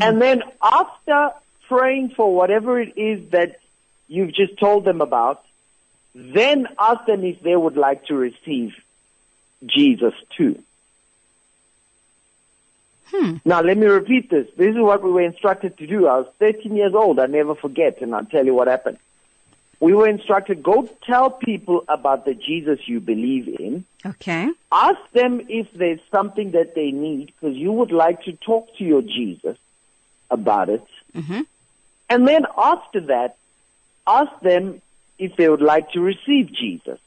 And 0.00 0.20
then 0.20 0.42
after 0.60 1.30
praying 1.68 2.10
for 2.16 2.34
whatever 2.34 2.80
it 2.80 2.98
is 2.98 3.30
that 3.30 3.60
you've 4.08 4.34
just 4.34 4.58
told 4.58 4.84
them 4.84 5.00
about, 5.00 5.44
then 6.12 6.66
ask 6.76 7.06
them 7.06 7.22
if 7.22 7.40
they 7.40 7.54
would 7.54 7.76
like 7.76 8.06
to 8.06 8.16
receive 8.16 8.74
Jesus 9.64 10.14
too. 10.36 10.60
Hmm. 13.06 13.36
Now 13.44 13.60
let 13.60 13.78
me 13.78 13.86
repeat 13.86 14.28
this. 14.28 14.48
This 14.56 14.74
is 14.74 14.80
what 14.80 15.04
we 15.04 15.12
were 15.12 15.22
instructed 15.22 15.78
to 15.78 15.86
do. 15.86 16.08
I 16.08 16.18
was 16.18 16.26
13 16.40 16.74
years 16.74 16.94
old. 16.94 17.20
I 17.20 17.26
never 17.26 17.54
forget, 17.54 18.00
and 18.02 18.12
I'll 18.12 18.24
tell 18.24 18.44
you 18.44 18.54
what 18.54 18.66
happened. 18.66 18.98
We 19.82 19.94
were 19.94 20.08
instructed, 20.08 20.62
go 20.62 20.88
tell 21.04 21.28
people 21.28 21.84
about 21.88 22.24
the 22.24 22.34
Jesus 22.34 22.86
you 22.86 23.00
believe 23.00 23.48
in. 23.48 23.84
Okay. 24.06 24.48
Ask 24.70 25.00
them 25.10 25.40
if 25.48 25.72
there's 25.72 25.98
something 26.08 26.52
that 26.52 26.76
they 26.76 26.92
need 26.92 27.32
because 27.34 27.56
you 27.56 27.72
would 27.72 27.90
like 27.90 28.22
to 28.22 28.32
talk 28.34 28.68
to 28.76 28.84
your 28.84 29.02
Jesus 29.02 29.58
about 30.30 30.68
it. 30.68 30.86
hmm 31.12 31.40
And 32.08 32.28
then 32.28 32.46
after 32.56 33.00
that, 33.00 33.36
ask 34.06 34.30
them 34.40 34.80
if 35.18 35.34
they 35.34 35.48
would 35.48 35.60
like 35.60 35.90
to 35.94 36.00
receive 36.00 36.52
Jesus. 36.52 37.00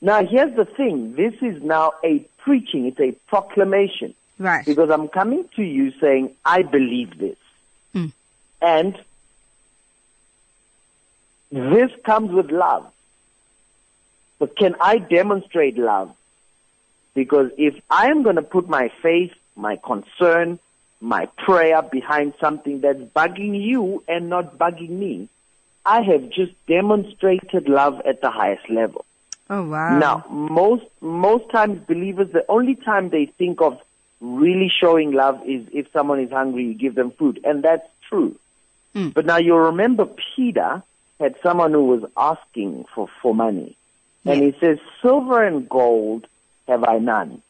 Now, 0.00 0.24
here's 0.24 0.54
the 0.54 0.64
thing. 0.64 1.16
This 1.16 1.34
is 1.42 1.60
now 1.60 1.94
a 2.04 2.20
preaching. 2.38 2.86
It's 2.86 3.00
a 3.00 3.10
proclamation. 3.26 4.14
Right. 4.38 4.64
Because 4.64 4.90
I'm 4.90 5.08
coming 5.08 5.48
to 5.56 5.62
you 5.64 5.90
saying, 6.00 6.36
I 6.44 6.62
believe 6.62 7.18
this. 7.18 7.36
Mm. 7.96 8.12
And 8.60 8.96
this 11.52 11.90
comes 12.04 12.32
with 12.32 12.50
love. 12.50 12.90
But 14.38 14.56
can 14.56 14.74
I 14.80 14.98
demonstrate 14.98 15.78
love? 15.78 16.14
Because 17.14 17.50
if 17.58 17.80
I 17.90 18.08
am 18.08 18.22
going 18.22 18.36
to 18.36 18.42
put 18.42 18.68
my 18.68 18.90
faith, 19.02 19.32
my 19.54 19.76
concern, 19.76 20.58
my 21.00 21.26
prayer 21.36 21.82
behind 21.82 22.34
something 22.40 22.80
that's 22.80 22.98
bugging 22.98 23.62
you 23.62 24.02
and 24.08 24.30
not 24.30 24.56
bugging 24.56 24.88
me, 24.90 25.28
I 25.84 26.00
have 26.02 26.30
just 26.30 26.52
demonstrated 26.66 27.68
love 27.68 28.00
at 28.06 28.20
the 28.20 28.30
highest 28.30 28.70
level. 28.70 29.04
Oh 29.50 29.64
wow. 29.64 29.98
Now, 29.98 30.24
most 30.30 30.84
most 31.00 31.50
times 31.50 31.80
believers, 31.86 32.32
the 32.32 32.44
only 32.48 32.76
time 32.76 33.10
they 33.10 33.26
think 33.26 33.60
of 33.60 33.78
really 34.20 34.70
showing 34.70 35.12
love 35.12 35.42
is 35.46 35.66
if 35.72 35.92
someone 35.92 36.20
is 36.20 36.30
hungry, 36.30 36.64
you 36.64 36.74
give 36.74 36.94
them 36.94 37.10
food, 37.10 37.40
and 37.44 37.62
that's 37.62 37.86
true. 38.08 38.36
Mm. 38.94 39.12
But 39.12 39.26
now 39.26 39.36
you'll 39.36 39.58
remember 39.58 40.06
Peter 40.06 40.82
had 41.22 41.34
someone 41.42 41.72
who 41.72 41.86
was 41.94 42.04
asking 42.16 42.72
for 42.94 43.08
for 43.20 43.32
money, 43.34 43.70
and 44.24 44.42
he 44.46 44.52
says, 44.60 44.78
"Silver 45.00 45.38
and 45.50 45.68
gold 45.68 46.26
have 46.68 46.82
I 46.84 46.98
none, 46.98 47.42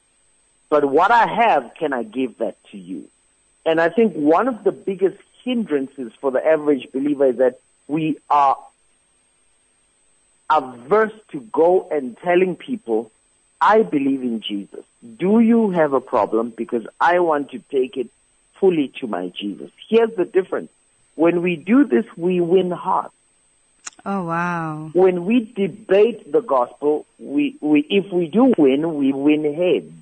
but 0.68 0.84
what 0.98 1.10
I 1.10 1.26
have 1.26 1.64
can 1.80 1.92
I 1.92 2.02
give 2.18 2.32
that 2.38 2.56
to 2.70 2.78
you." 2.78 3.00
And 3.64 3.80
I 3.80 3.88
think 3.88 4.14
one 4.14 4.48
of 4.52 4.64
the 4.64 4.72
biggest 4.72 5.20
hindrances 5.44 6.12
for 6.20 6.30
the 6.30 6.44
average 6.54 6.86
believer 6.92 7.26
is 7.26 7.36
that 7.36 7.58
we 7.88 8.18
are 8.28 8.56
averse 10.50 11.18
to 11.32 11.40
go 11.40 11.88
and 11.90 12.16
telling 12.18 12.56
people, 12.56 13.10
I 13.60 13.82
believe 13.82 14.22
in 14.22 14.40
Jesus. 14.40 14.84
Do 15.16 15.40
you 15.40 15.70
have 15.70 15.92
a 15.92 16.00
problem? 16.00 16.50
Because 16.50 16.86
I 17.00 17.20
want 17.20 17.52
to 17.52 17.58
take 17.70 17.96
it 17.96 18.08
fully 18.58 18.88
to 19.00 19.06
my 19.06 19.28
Jesus. 19.28 19.70
Here's 19.88 20.14
the 20.14 20.24
difference. 20.24 20.70
When 21.14 21.42
we 21.42 21.56
do 21.56 21.84
this, 21.84 22.06
we 22.16 22.40
win 22.40 22.70
hearts. 22.70 23.14
Oh 24.04 24.24
wow. 24.24 24.90
When 24.92 25.24
we 25.24 25.44
debate 25.44 26.30
the 26.30 26.40
gospel, 26.40 27.06
we, 27.18 27.56
we, 27.60 27.80
if 27.88 28.12
we 28.12 28.26
do 28.26 28.52
win, 28.58 28.96
we 28.96 29.12
win 29.12 29.44
heads. 29.54 29.92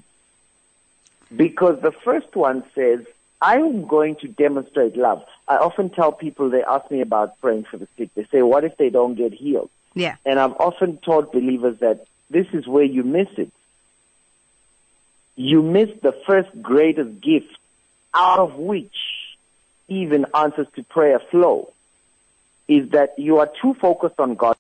Because 1.35 1.81
the 1.81 1.93
first 1.93 2.35
one 2.35 2.65
says, 2.75 3.05
I 3.41 3.57
am 3.57 3.87
going 3.87 4.17
to 4.17 4.29
demonstrate 4.29 4.97
love. 4.97 5.25
I 5.47 5.57
often 5.57 5.91
tell 5.91 6.13
people, 6.13 6.51
they 6.51 6.63
ask 6.63 6.91
me 6.91 7.01
about 7.01 7.41
praying 7.41 7.65
for 7.65 7.77
the 7.77 7.89
sick. 7.97 8.11
They 8.15 8.25
say, 8.25 8.43
what 8.43 8.65
if 8.65 8.77
they 8.77 8.91
don't 8.91 9.15
get 9.15 9.33
healed? 9.33 9.71
Yeah. 9.95 10.17
And 10.25 10.39
I've 10.39 10.55
often 10.59 10.99
taught 10.99 11.33
believers 11.33 11.79
that 11.79 12.07
this 12.29 12.47
is 12.53 12.67
where 12.67 12.85
you 12.85 13.03
miss 13.03 13.29
it. 13.37 13.53
You 15.37 15.63
miss 15.63 15.89
the 16.03 16.13
first 16.27 16.51
greatest 16.61 17.21
gift 17.21 17.57
out 18.13 18.39
of 18.39 18.57
which 18.57 18.95
even 19.89 20.27
answers 20.35 20.67
to 20.77 20.83
prayer 20.83 21.19
flow 21.31 21.73
is 22.71 22.91
that 22.91 23.19
you 23.19 23.39
are 23.39 23.51
too 23.61 23.75
focused 23.75 24.21
on 24.21 24.37
God 24.37 24.57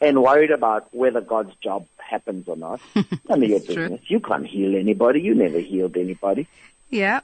and 0.00 0.22
worried 0.22 0.52
about 0.52 0.94
whether 0.94 1.20
God's 1.20 1.54
job 1.56 1.86
happens 1.98 2.46
or 2.46 2.56
not. 2.56 2.80
None 3.28 3.42
of 3.42 3.48
your 3.48 3.58
true. 3.58 3.74
business. 3.74 4.00
You 4.06 4.20
can't 4.20 4.46
heal 4.46 4.76
anybody. 4.76 5.20
You 5.20 5.34
never 5.34 5.58
healed 5.58 5.96
anybody. 5.96 6.46
Yeah. 6.88 7.20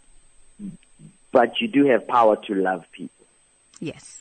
But 1.30 1.60
you 1.60 1.68
do 1.68 1.87
have 1.87 2.08
power 2.08 2.34
to 2.46 2.54
love 2.54 2.84
people. 2.90 3.26
Yes. 3.80 4.18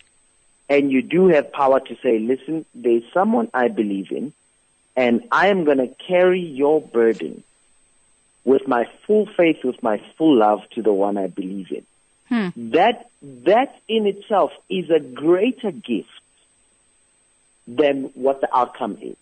and 0.70 0.92
you 0.92 1.01
do 1.01 1.27
have 1.30 1.51
power 1.51 1.80
to 1.80 1.96
say, 2.04 2.20
listen, 2.20 2.66
there's 2.75 3.04
someone 3.13 3.50
I 3.54 3.70
believe 3.70 4.12
in, 4.12 4.34
and 4.96 5.24
I 5.32 5.48
am 5.48 5.63
going 5.63 5.80
to 5.80 5.88
carry 6.08 6.42
your 6.42 6.82
burden 6.82 7.44
with 8.44 8.68
my 8.68 8.88
full 9.06 9.25
faith, 9.25 9.63
with 9.63 9.82
my 9.82 10.01
full 10.18 10.38
love 10.38 10.62
to 10.75 10.82
the 10.82 10.94
one 10.94 11.18
I 11.18 11.27
believe 11.27 11.72
in. 11.72 11.86
Hmm. 12.30 12.50
That, 12.72 13.10
that 13.22 13.80
in 13.88 14.06
itself 14.06 14.52
is 14.70 14.90
a 14.90 15.00
greater 15.00 15.72
gift 15.72 16.10
than 17.68 18.06
what 18.16 18.42
the 18.42 18.56
outcome 18.56 18.98
is. 19.02 19.16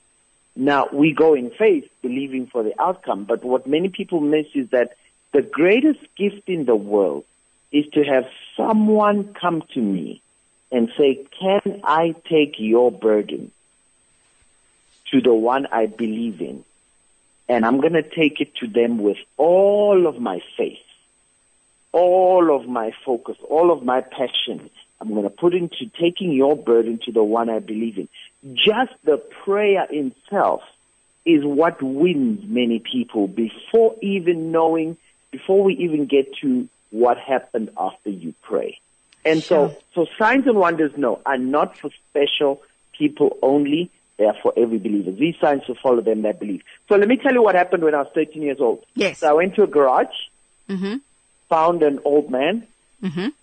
Now, 0.55 0.87
we 0.91 1.11
go 1.11 1.33
in 1.33 1.49
faith 1.51 1.89
believing 2.01 2.47
for 2.47 2.63
the 2.63 2.79
outcome, 2.81 3.25
but 3.25 3.43
what 3.43 3.67
many 3.67 3.89
people 3.89 4.21
miss 4.21 4.47
is 4.53 4.69
that 4.69 4.95
the 5.33 5.41
greatest 5.41 5.99
gift 6.15 6.47
in 6.47 6.65
the 6.65 6.75
world 6.75 7.25
is 7.71 7.85
to 7.93 8.03
have 8.03 8.25
someone 8.55 9.33
come 9.33 9.63
to 9.73 9.81
me 9.81 10.21
and 10.71 10.89
say, 10.97 11.25
can 11.39 11.81
I 11.83 12.15
take 12.29 12.55
your 12.57 12.91
burden 12.91 13.51
to 15.11 15.21
the 15.21 15.33
one 15.33 15.67
I 15.67 15.87
believe 15.87 16.41
in? 16.41 16.63
And 17.49 17.65
I'm 17.65 17.81
going 17.81 17.93
to 17.93 18.03
take 18.03 18.39
it 18.39 18.55
to 18.57 18.67
them 18.67 18.99
with 18.99 19.17
all 19.35 20.07
of 20.07 20.19
my 20.19 20.41
faith, 20.55 20.84
all 21.95 22.53
of 22.53 22.67
my 22.67 22.91
focus, 23.05 23.37
all 23.49 23.71
of 23.71 23.81
my 23.83 24.01
passion. 24.01 24.69
I'm 24.99 25.09
going 25.09 25.23
to 25.23 25.29
put 25.29 25.53
into 25.53 25.85
taking 25.99 26.33
your 26.33 26.55
burden 26.57 26.99
to 27.05 27.11
the 27.13 27.23
one 27.23 27.49
I 27.49 27.59
believe 27.59 27.97
in. 27.97 28.09
Just 28.53 28.91
the 29.05 29.17
prayer 29.45 29.87
itself 29.89 30.61
is 31.25 31.43
what 31.45 31.81
wins 31.81 32.43
many 32.45 32.79
people 32.79 33.27
before 33.29 33.95
even 34.01 34.51
knowing, 34.51 34.97
before 35.31 35.63
we 35.63 35.73
even 35.75 36.05
get 36.05 36.35
to 36.41 36.67
what 36.91 37.17
happened 37.17 37.69
after 37.77 38.09
you 38.09 38.33
pray. 38.41 38.77
And 39.23 39.41
Sure. 39.41 39.69
so, 39.95 40.05
so 40.05 40.11
signs 40.19 40.45
and 40.47 40.57
wonders, 40.57 40.91
no, 40.97 41.21
are 41.25 41.37
not 41.37 41.77
for 41.77 41.89
special 42.09 42.61
people 42.97 43.37
only. 43.41 43.89
They 44.17 44.25
are 44.25 44.35
for 44.43 44.53
every 44.57 44.77
believer. 44.79 45.11
These 45.11 45.35
signs 45.41 45.63
will 45.67 45.77
follow 45.81 46.01
them 46.01 46.23
that 46.23 46.39
believe. 46.41 46.61
So 46.89 46.95
let 46.95 47.07
me 47.07 47.17
tell 47.17 47.33
you 47.33 47.41
what 47.41 47.55
happened 47.55 47.83
when 47.83 47.95
I 47.95 47.99
was 47.99 48.11
13 48.13 48.41
years 48.41 48.59
old. 48.59 48.85
Yes. 48.95 49.19
So 49.19 49.29
I 49.29 49.33
went 49.33 49.55
to 49.55 49.63
a 49.63 49.67
garage, 49.67 50.15
Mhm. 50.69 51.01
Found 51.49 51.83
an 51.83 51.99
old 52.03 52.29
man. 52.29 52.67
Mhm. 53.03 53.33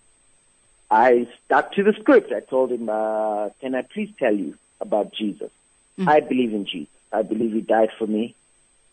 I 0.91 1.27
stuck 1.45 1.73
to 1.75 1.83
the 1.83 1.95
script. 1.95 2.33
I 2.33 2.41
told 2.41 2.71
him, 2.71 2.89
uh, 2.89 3.51
can 3.61 3.75
I 3.75 3.83
please 3.83 4.11
tell 4.19 4.35
you 4.35 4.57
about 4.81 5.13
Jesus? 5.13 5.51
I 5.99 6.21
believe 6.21 6.53
in 6.53 6.65
Jesus. 6.67 6.93
I 7.13 7.23
believe 7.23 7.53
he 7.53 7.61
died 7.61 7.91
for 7.99 8.07
me. 8.07 8.35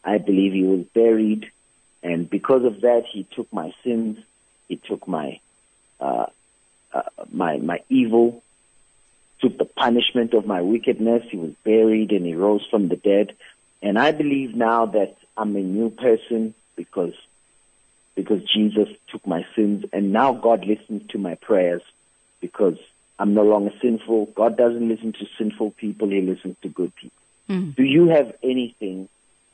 I 0.04 0.18
believe 0.18 0.54
he 0.54 0.63
was 0.63 0.84
buried. 0.94 1.50
And 2.04 2.30
because 2.30 2.63
of 2.63 2.82
that, 2.82 3.06
he 3.06 3.24
took 3.36 3.51
my 3.51 3.74
sins. 3.84 4.18
He 4.68 4.78
took 4.78 5.08
my, 5.08 5.39
uh, 6.00 6.28
uh, 6.94 7.01
my, 7.32 7.58
my 7.58 7.82
evil, 7.89 8.44
took 9.42 9.58
the 9.58 9.66
punishment 9.66 10.34
of 10.34 10.46
my 10.46 10.62
wickedness. 10.62 11.24
He 11.30 11.38
was 11.38 11.51
buried 11.63 12.12
and 12.12 12.25
he 12.25 12.36
rose 12.36 12.66
from 12.70 12.88
the 12.88 12.96
dead. 12.96 13.36
And 13.82 13.98
I 13.98 14.12
believe 14.12 14.56
now 14.56 14.86
that 14.88 15.18
I'm 15.36 15.56
a 15.56 15.62
new 15.62 15.89
person 15.89 16.54
because 16.75 17.13
because 18.16 18.44
Jesus 18.44 18.89
took 19.10 19.25
my 19.25 19.46
sins 19.56 19.86
and 19.94 20.12
now 20.12 20.34
God 20.34 20.66
listens 20.66 21.08
to 21.10 21.18
my 21.18 21.36
prayers 21.36 21.82
because 22.42 22.78
I'm 23.18 23.34
no 23.34 23.44
longer 23.44 23.72
sinful. 23.82 24.28
God 24.28 24.58
doesn't 24.58 24.88
listen 24.88 25.13
to 25.13 25.25
sinful 25.38 25.72
people, 25.72 26.10
He 26.10 26.22
listens 26.22 26.56
to 26.62 26.70
good 26.70 26.96
people. 26.96 27.18
Mhm. 27.50 27.75
Do 27.75 27.84
you 27.84 28.08
have 28.08 28.36
anything 28.44 29.10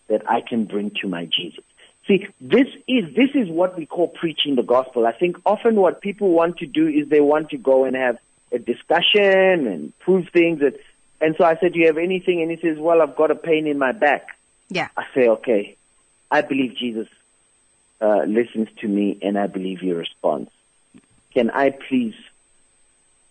that 0.08 0.30
I 0.30 0.42
can 0.42 0.66
bring 0.66 0.92
to 1.02 1.08
my 1.08 1.26
Jesus? 1.26 1.64
See, 2.08 2.28
this 2.40 2.68
is 2.88 3.16
this 3.16 3.32
is 3.34 3.50
what 3.50 3.76
we 3.78 3.86
call 3.86 4.08
preaching 4.08 4.56
the 4.56 4.64
gospel. 4.64 5.08
I 5.08 5.12
think 5.12 5.38
often 5.46 5.76
what 5.76 6.02
people 6.02 6.30
want 6.30 6.58
to 6.58 6.68
do 6.68 6.88
is 6.88 7.08
they 7.08 7.22
want 7.22 7.50
to 7.50 7.58
go 7.58 7.86
and 7.86 7.96
have 7.96 8.20
a 8.52 8.60
discussion 8.60 9.68
and 9.68 9.98
prove 10.00 10.30
things 10.30 10.60
that 10.60 10.80
and 11.22 11.36
so 11.38 11.44
I 11.44 11.56
said, 11.58 11.74
Do 11.74 11.80
you 11.80 11.88
have 11.88 11.98
anything? 11.98 12.42
And 12.42 12.52
he 12.52 12.58
says, 12.58 12.78
Well, 12.78 13.02
I've 13.02 13.16
got 13.16 13.32
a 13.32 13.36
pain 13.36 13.66
in 13.68 13.80
my 13.80 13.92
back. 13.92 14.38
Yeah. 14.70 14.90
I 14.98 15.06
say, 15.14 15.28
okay, 15.28 15.76
I 16.32 16.42
believe 16.42 16.76
Jesus 16.76 17.08
uh, 18.02 18.24
listens 18.28 18.70
to 18.82 18.88
me 18.88 19.18
and 19.22 19.38
I 19.38 19.48
believe 19.48 19.80
he 19.80 19.94
responds. 19.94 20.52
Can 21.34 21.50
I 21.50 21.70
please 21.70 22.16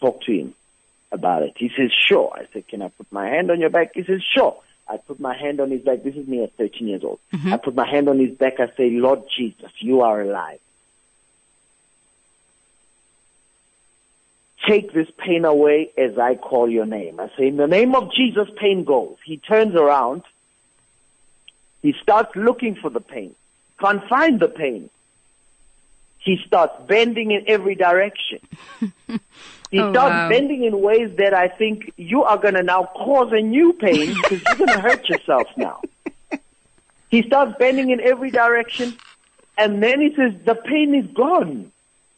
talk 0.00 0.22
to 0.22 0.32
him 0.32 0.54
about 1.12 1.42
it? 1.42 1.54
He 1.56 1.70
says, 1.76 1.90
sure. 1.92 2.32
I 2.34 2.46
said, 2.52 2.68
can 2.68 2.82
I 2.82 2.88
put 2.88 3.10
my 3.12 3.28
hand 3.28 3.50
on 3.50 3.60
your 3.60 3.70
back? 3.70 3.92
He 3.94 4.04
says, 4.04 4.22
sure. 4.22 4.60
I 4.86 4.98
put 4.98 5.18
my 5.18 5.34
hand 5.36 5.60
on 5.60 5.70
his 5.70 5.80
back. 5.80 6.02
This 6.02 6.14
is 6.14 6.26
me 6.26 6.42
at 6.42 6.54
13 6.56 6.88
years 6.88 7.04
old. 7.04 7.18
I 7.52 7.56
put 7.56 7.74
my 7.74 7.88
hand 7.88 8.08
on 8.08 8.18
his 8.18 8.36
back. 8.36 8.60
I 8.60 8.66
say, 8.76 8.90
Lord 8.90 9.22
Jesus, 9.34 9.70
you 9.78 10.02
are 10.02 10.20
alive. 10.20 10.60
Take 14.66 14.92
this 14.92 15.08
pain 15.18 15.44
away 15.44 15.90
as 15.96 16.18
I 16.18 16.36
call 16.36 16.70
your 16.70 16.86
name. 16.86 17.20
I 17.20 17.30
say, 17.36 17.48
in 17.48 17.56
the 17.56 17.66
name 17.66 17.94
of 17.94 18.12
Jesus, 18.12 18.48
pain 18.56 18.84
goes. 18.84 19.16
He 19.24 19.36
turns 19.38 19.74
around. 19.74 20.22
He 21.82 21.94
starts 22.02 22.34
looking 22.34 22.74
for 22.74 22.88
the 22.90 23.00
pain. 23.00 23.34
Can't 23.80 24.06
find 24.08 24.40
the 24.40 24.48
pain. 24.48 24.90
He 26.18 26.38
starts 26.46 26.74
bending 26.86 27.30
in 27.32 27.44
every 27.48 27.74
direction. 27.74 28.40
He 29.70 29.80
Oh, 29.80 29.90
starts 29.90 30.14
wow. 30.14 30.28
bending 30.28 30.62
in 30.62 30.80
ways 30.82 31.16
that 31.16 31.34
I 31.34 31.48
think 31.48 31.92
you 31.96 32.22
are 32.22 32.38
going 32.38 32.54
to 32.54 32.62
now 32.62 32.84
cause 32.94 33.32
a 33.32 33.40
new 33.40 33.72
pain 33.72 34.14
because 34.14 34.40
you're 34.46 34.56
going 34.56 34.70
to 34.70 34.80
hurt 34.80 35.08
yourself 35.08 35.48
now. 35.56 35.82
He 37.08 37.22
starts 37.26 37.56
bending 37.58 37.90
in 37.90 38.00
every 38.00 38.30
direction, 38.30 38.96
and 39.58 39.82
then 39.82 40.00
he 40.00 40.14
says, 40.14 40.32
"The 40.44 40.54
pain 40.54 40.94
is 40.94 41.06
gone." 41.12 41.72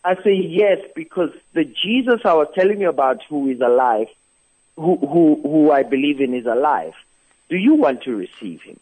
I 0.04 0.16
say, 0.22 0.34
"Yes, 0.34 0.78
because 0.94 1.30
the 1.54 1.64
Jesus 1.64 2.20
I 2.26 2.34
was 2.34 2.48
telling 2.54 2.80
you 2.80 2.90
about, 2.90 3.22
who 3.28 3.48
is 3.48 3.60
alive, 3.60 4.08
who 4.76 4.96
who 4.96 5.40
who 5.42 5.70
I 5.70 5.82
believe 5.82 6.20
in, 6.20 6.34
is 6.34 6.46
alive. 6.46 6.94
Do 7.48 7.56
you 7.56 7.74
want 7.74 8.02
to 8.02 8.14
receive 8.14 8.60
him?" 8.62 8.78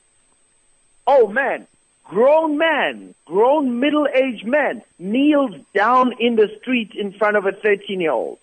Oh 1.07 1.29
man, 1.29 1.67
grown 2.05 2.59
man, 2.59 3.15
grown 3.25 3.81
middle-aged 3.81 4.47
man 4.47 4.83
kneels 4.99 5.53
down 5.75 6.15
in 6.21 6.37
the 6.37 6.51
street 6.61 6.93
in 6.95 7.13
front 7.13 7.37
of 7.37 7.47
a 7.47 7.53
13-year-old. 7.53 8.39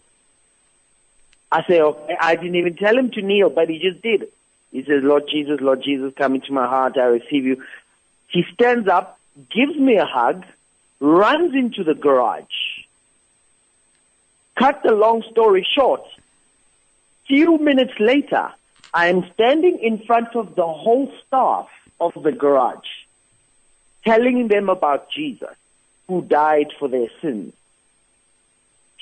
I 1.51 1.63
say, 1.67 1.81
okay, 1.81 2.17
I 2.19 2.35
didn't 2.35 2.55
even 2.55 2.75
tell 2.75 2.97
him 2.97 3.11
to 3.11 3.21
kneel, 3.21 3.49
but 3.49 3.69
he 3.69 3.79
just 3.79 4.01
did. 4.01 4.27
He 4.71 4.83
says, 4.83 5.03
Lord 5.03 5.23
Jesus, 5.29 5.59
Lord 5.59 5.83
Jesus, 5.83 6.13
come 6.15 6.35
into 6.35 6.53
my 6.53 6.65
heart, 6.65 6.97
I 6.97 7.03
receive 7.03 7.45
you. 7.45 7.63
He 8.27 8.43
stands 8.53 8.87
up, 8.87 9.19
gives 9.49 9.75
me 9.75 9.97
a 9.97 10.05
hug, 10.05 10.45
runs 10.99 11.53
into 11.53 11.83
the 11.83 11.93
garage. 11.93 12.45
Cut 14.57 14.81
the 14.83 14.93
long 14.93 15.23
story 15.31 15.67
short, 15.75 16.03
few 17.27 17.57
minutes 17.57 17.93
later, 17.99 18.51
I 18.93 19.07
am 19.07 19.29
standing 19.33 19.79
in 19.79 19.99
front 19.99 20.35
of 20.35 20.55
the 20.55 20.67
whole 20.67 21.11
staff 21.25 21.69
of 21.99 22.13
the 22.21 22.31
garage, 22.31 22.87
telling 24.03 24.47
them 24.47 24.69
about 24.69 25.11
Jesus, 25.11 25.55
who 26.07 26.21
died 26.21 26.73
for 26.77 26.87
their 26.87 27.07
sins. 27.21 27.53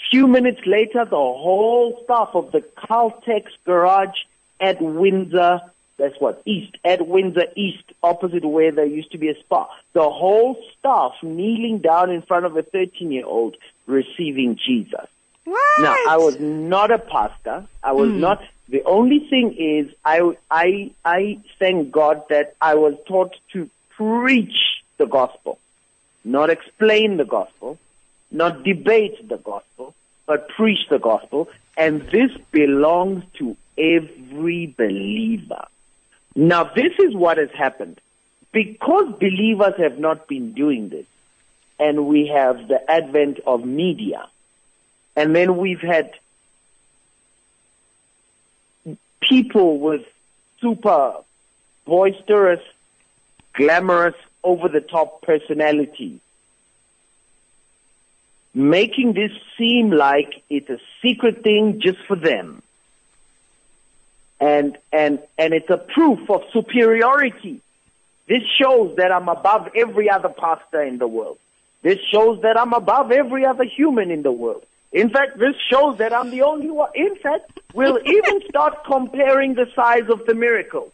Few 0.10 0.28
minutes 0.28 0.62
later, 0.66 1.06
the 1.06 1.16
whole 1.16 2.02
staff 2.04 2.30
of 2.34 2.52
the 2.52 2.62
Caltex 2.62 3.46
garage 3.66 4.18
at 4.60 4.82
Windsor, 4.82 5.62
that's 5.98 6.20
what, 6.20 6.42
East, 6.46 6.78
at 6.84 7.08
Windsor 7.08 7.46
East, 7.56 7.84
opposite 8.02 8.44
where 8.44 8.72
there 8.72 8.86
used 8.86 9.12
to 9.12 9.18
be 9.18 9.30
a 9.30 9.40
spa. 9.40 9.70
The 9.94 10.10
whole 10.10 10.62
staff 10.78 11.14
kneeling 11.22 11.80
down 11.80 12.10
in 12.10 12.22
front 12.24 12.46
of 12.46 12.58
a 12.58 12.64
13 12.64 13.12
year 13.12 13.26
old 13.26 13.56
receiving 13.86 14.56
Jesus. 14.56 15.08
What? 15.44 15.82
Now, 15.82 15.96
I 16.08 16.18
was 16.18 16.40
not 16.40 16.92
a 16.92 17.00
pastor. 17.00 17.66
I 17.84 17.92
was 17.92 18.10
hmm. 18.10 18.20
not. 18.20 18.44
The 18.68 18.84
only 18.84 19.20
thing 19.30 19.56
is, 19.58 19.92
I, 20.06 20.36
I, 20.50 20.92
I 21.04 21.40
thank 21.58 21.92
God 21.92 22.24
that 22.30 22.56
I 22.62 22.76
was 22.76 22.96
taught 23.08 23.36
to 23.54 23.70
preach 23.90 24.84
the 25.00 25.08
gospel, 25.08 25.58
not 26.24 26.52
explain 26.52 27.18
the 27.18 27.26
gospel, 27.26 27.80
not 28.30 28.64
debate 28.64 29.28
the 29.28 29.38
gospel, 29.38 29.96
but 30.28 30.48
preach 30.50 30.88
the 30.90 31.00
gospel. 31.00 31.50
And 31.76 32.04
this 32.12 32.32
belongs 32.52 33.24
to 33.40 33.58
every 33.78 34.68
believer. 34.78 35.66
Now, 36.36 36.66
this 36.66 36.94
is 37.00 37.16
what 37.16 37.40
has 37.40 37.50
happened. 37.52 38.00
Because 38.52 39.18
believers 39.20 39.74
have 39.78 39.98
not 39.98 40.28
been 40.28 40.54
doing 40.54 40.90
this, 40.90 41.06
and 41.80 42.08
we 42.08 42.28
have 42.28 42.68
the 42.68 42.80
advent 42.90 43.40
of 43.46 43.64
media, 43.64 44.28
and 45.16 45.36
then 45.36 45.58
we've 45.58 45.82
had 45.82 46.14
people 49.22 49.80
with 49.80 50.04
super 50.60 51.14
boisterous, 51.86 52.62
glamorous, 53.54 54.16
over 54.44 54.68
the 54.68 54.82
top 54.82 55.22
personality, 55.22 56.20
making 58.54 59.14
this 59.14 59.32
seem 59.58 59.92
like 59.92 60.44
it's 60.50 60.70
a 60.70 60.80
secret 61.02 61.44
thing 61.44 61.80
just 61.80 62.00
for 62.08 62.16
them. 62.16 62.62
And, 64.40 64.78
and, 64.92 65.20
and 65.38 65.54
it's 65.54 65.70
a 65.70 65.78
proof 65.78 66.30
of 66.30 66.44
superiority. 66.54 67.62
This 68.28 68.44
shows 68.58 68.96
that 68.96 69.12
I'm 69.12 69.28
above 69.28 69.70
every 69.76 70.10
other 70.10 70.30
pastor 70.30 70.82
in 70.82 70.98
the 70.98 71.08
world. 71.08 71.38
This 71.82 72.00
shows 72.12 72.42
that 72.42 72.58
I'm 72.58 72.74
above 72.74 73.12
every 73.12 73.46
other 73.46 73.64
human 73.64 74.12
in 74.12 74.22
the 74.22 74.32
world. 74.32 74.66
In 74.92 75.10
fact, 75.10 75.38
this 75.38 75.56
shows 75.70 75.98
that 75.98 76.14
I'm 76.14 76.32
the 76.32 76.42
only 76.42 76.70
one. 76.70 76.90
In 76.96 77.16
fact, 77.16 77.60
we'll 77.74 78.00
even 78.06 78.42
start 78.50 78.84
comparing 78.86 79.54
the 79.54 79.70
size 79.76 80.10
of 80.10 80.26
the 80.26 80.34
miracle. 80.34 80.92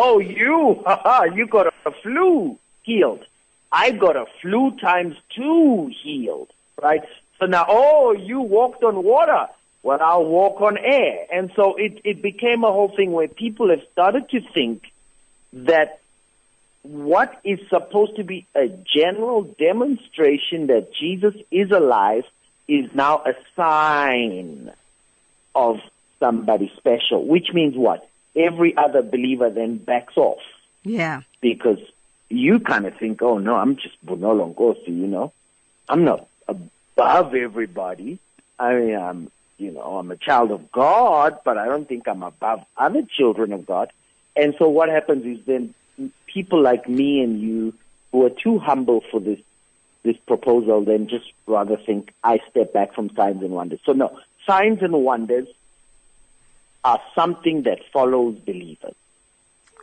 Oh, 0.00 0.20
you, 0.20 0.80
haha, 0.86 1.24
you 1.24 1.48
got 1.48 1.74
a 1.84 1.90
flu 1.90 2.56
healed. 2.84 3.26
I 3.72 3.90
got 3.90 4.14
a 4.14 4.26
flu 4.40 4.78
times 4.78 5.16
two 5.34 5.90
healed, 6.02 6.52
right? 6.80 7.02
So 7.40 7.46
now, 7.46 7.66
oh, 7.68 8.12
you 8.12 8.40
walked 8.40 8.84
on 8.84 9.02
water. 9.02 9.48
Well, 9.82 9.98
I'll 10.00 10.24
walk 10.24 10.60
on 10.60 10.78
air. 10.78 11.26
And 11.32 11.50
so 11.56 11.74
it, 11.74 12.00
it 12.04 12.22
became 12.22 12.62
a 12.62 12.70
whole 12.70 12.94
thing 12.94 13.10
where 13.10 13.26
people 13.26 13.70
have 13.70 13.82
started 13.90 14.28
to 14.30 14.40
think 14.40 14.84
that 15.52 15.98
what 16.82 17.40
is 17.42 17.58
supposed 17.68 18.14
to 18.16 18.24
be 18.24 18.46
a 18.54 18.68
general 18.68 19.42
demonstration 19.42 20.68
that 20.68 20.94
Jesus 20.94 21.34
is 21.50 21.72
alive 21.72 22.24
is 22.68 22.94
now 22.94 23.24
a 23.26 23.34
sign 23.56 24.70
of 25.56 25.80
somebody 26.20 26.72
special, 26.76 27.26
which 27.26 27.52
means 27.52 27.76
what? 27.76 28.07
Every 28.38 28.76
other 28.76 29.02
believer 29.02 29.50
then 29.50 29.76
backs 29.78 30.16
off 30.16 30.38
Yeah. 30.84 31.22
because 31.40 31.78
you 32.30 32.60
kind 32.60 32.86
of 32.86 32.94
think, 32.96 33.20
oh 33.22 33.38
no, 33.38 33.56
I'm 33.56 33.76
just 33.76 33.96
Bonolo 34.06 34.54
Nkosi, 34.54 34.88
you 34.88 35.06
know. 35.08 35.32
I'm 35.88 36.04
not 36.04 36.26
above 36.46 37.34
everybody. 37.34 38.18
I 38.58 38.74
mean, 38.74 38.96
I'm, 38.96 39.30
you 39.58 39.70
know, 39.72 39.98
I'm 39.98 40.10
a 40.10 40.16
child 40.16 40.50
of 40.50 40.70
God, 40.70 41.38
but 41.44 41.56
I 41.58 41.66
don't 41.66 41.88
think 41.88 42.06
I'm 42.06 42.22
above 42.22 42.64
other 42.76 43.02
children 43.02 43.52
of 43.52 43.66
God. 43.66 43.90
And 44.36 44.54
so 44.58 44.68
what 44.68 44.88
happens 44.88 45.24
is 45.26 45.44
then 45.46 45.74
people 46.26 46.60
like 46.62 46.88
me 46.88 47.22
and 47.22 47.40
you 47.40 47.74
who 48.12 48.24
are 48.26 48.30
too 48.30 48.58
humble 48.58 49.00
for 49.10 49.20
this 49.20 49.40
this 50.04 50.16
proposal 50.28 50.82
then 50.82 51.08
just 51.08 51.26
rather 51.46 51.76
think 51.76 52.14
I 52.22 52.40
step 52.50 52.72
back 52.72 52.94
from 52.94 53.10
signs 53.16 53.42
and 53.42 53.50
wonders. 53.50 53.80
So 53.84 53.92
no, 53.92 54.16
signs 54.46 54.80
and 54.82 54.92
wonders 54.92 55.48
are 56.84 57.00
something 57.14 57.62
that 57.62 57.80
follows 57.92 58.36
believers. 58.36 58.94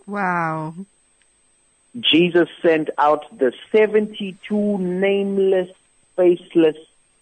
Wow. 0.08 0.74
Jesus 2.00 2.50
sent 2.62 2.90
out 2.98 3.26
the 3.38 3.54
72 3.72 4.78
nameless, 4.78 5.70
faceless 6.16 6.76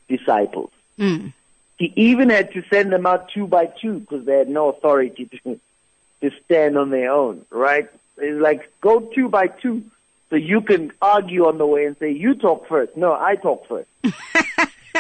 disciples. 0.08 0.72
Mm. 0.98 1.34
He 1.78 1.94
even 1.96 2.30
had 2.30 2.54
to 2.54 2.64
send 2.70 2.92
them 2.92 3.06
out 3.06 3.30
two 3.30 3.48
by 3.48 3.66
two 3.66 4.00
because 4.00 4.26
they 4.26 4.38
had 4.38 4.50
no 4.50 4.70
authority 4.70 5.26
to, 5.26 5.60
to 6.22 6.32
stand 6.46 6.78
on 6.78 6.90
their 6.90 7.12
own, 7.12 7.46
right? 7.50 7.90
It's 8.18 8.42
like, 8.42 8.72
go 8.82 9.00
two 9.00 9.30
by 9.30 9.48
two 9.48 9.84
so 10.34 10.38
you 10.38 10.62
can 10.62 10.92
argue 11.00 11.46
on 11.46 11.60
the 11.60 11.68
way 11.68 11.86
and 11.86 11.96
say, 11.98 12.12
you 12.12 12.34
talk 12.34 12.68
first. 12.68 12.98
No, 12.98 13.14
I 13.14 13.36
talk 13.36 13.68
first. 13.68 13.88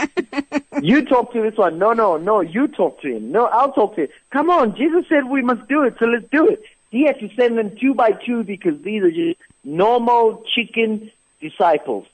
you 0.81 1.05
talk 1.05 1.33
to 1.33 1.41
this 1.41 1.57
one. 1.57 1.77
No, 1.77 1.93
no, 1.93 2.17
no, 2.17 2.41
you 2.41 2.67
talk 2.67 3.01
to 3.01 3.15
him. 3.15 3.31
No, 3.31 3.45
I'll 3.45 3.71
talk 3.71 3.95
to 3.95 4.03
him. 4.03 4.09
Come 4.31 4.49
on, 4.49 4.75
Jesus 4.75 5.05
said 5.07 5.25
we 5.25 5.41
must 5.41 5.67
do 5.67 5.83
it, 5.83 5.95
so 5.99 6.05
let's 6.05 6.29
do 6.29 6.47
it. 6.47 6.63
He 6.91 7.05
had 7.05 7.19
to 7.19 7.29
send 7.35 7.57
them 7.57 7.75
two 7.75 7.93
by 7.93 8.11
two 8.11 8.43
because 8.43 8.81
these 8.81 9.03
are 9.03 9.11
just 9.11 9.39
normal 9.63 10.43
chicken 10.53 11.11
disciples 11.41 12.05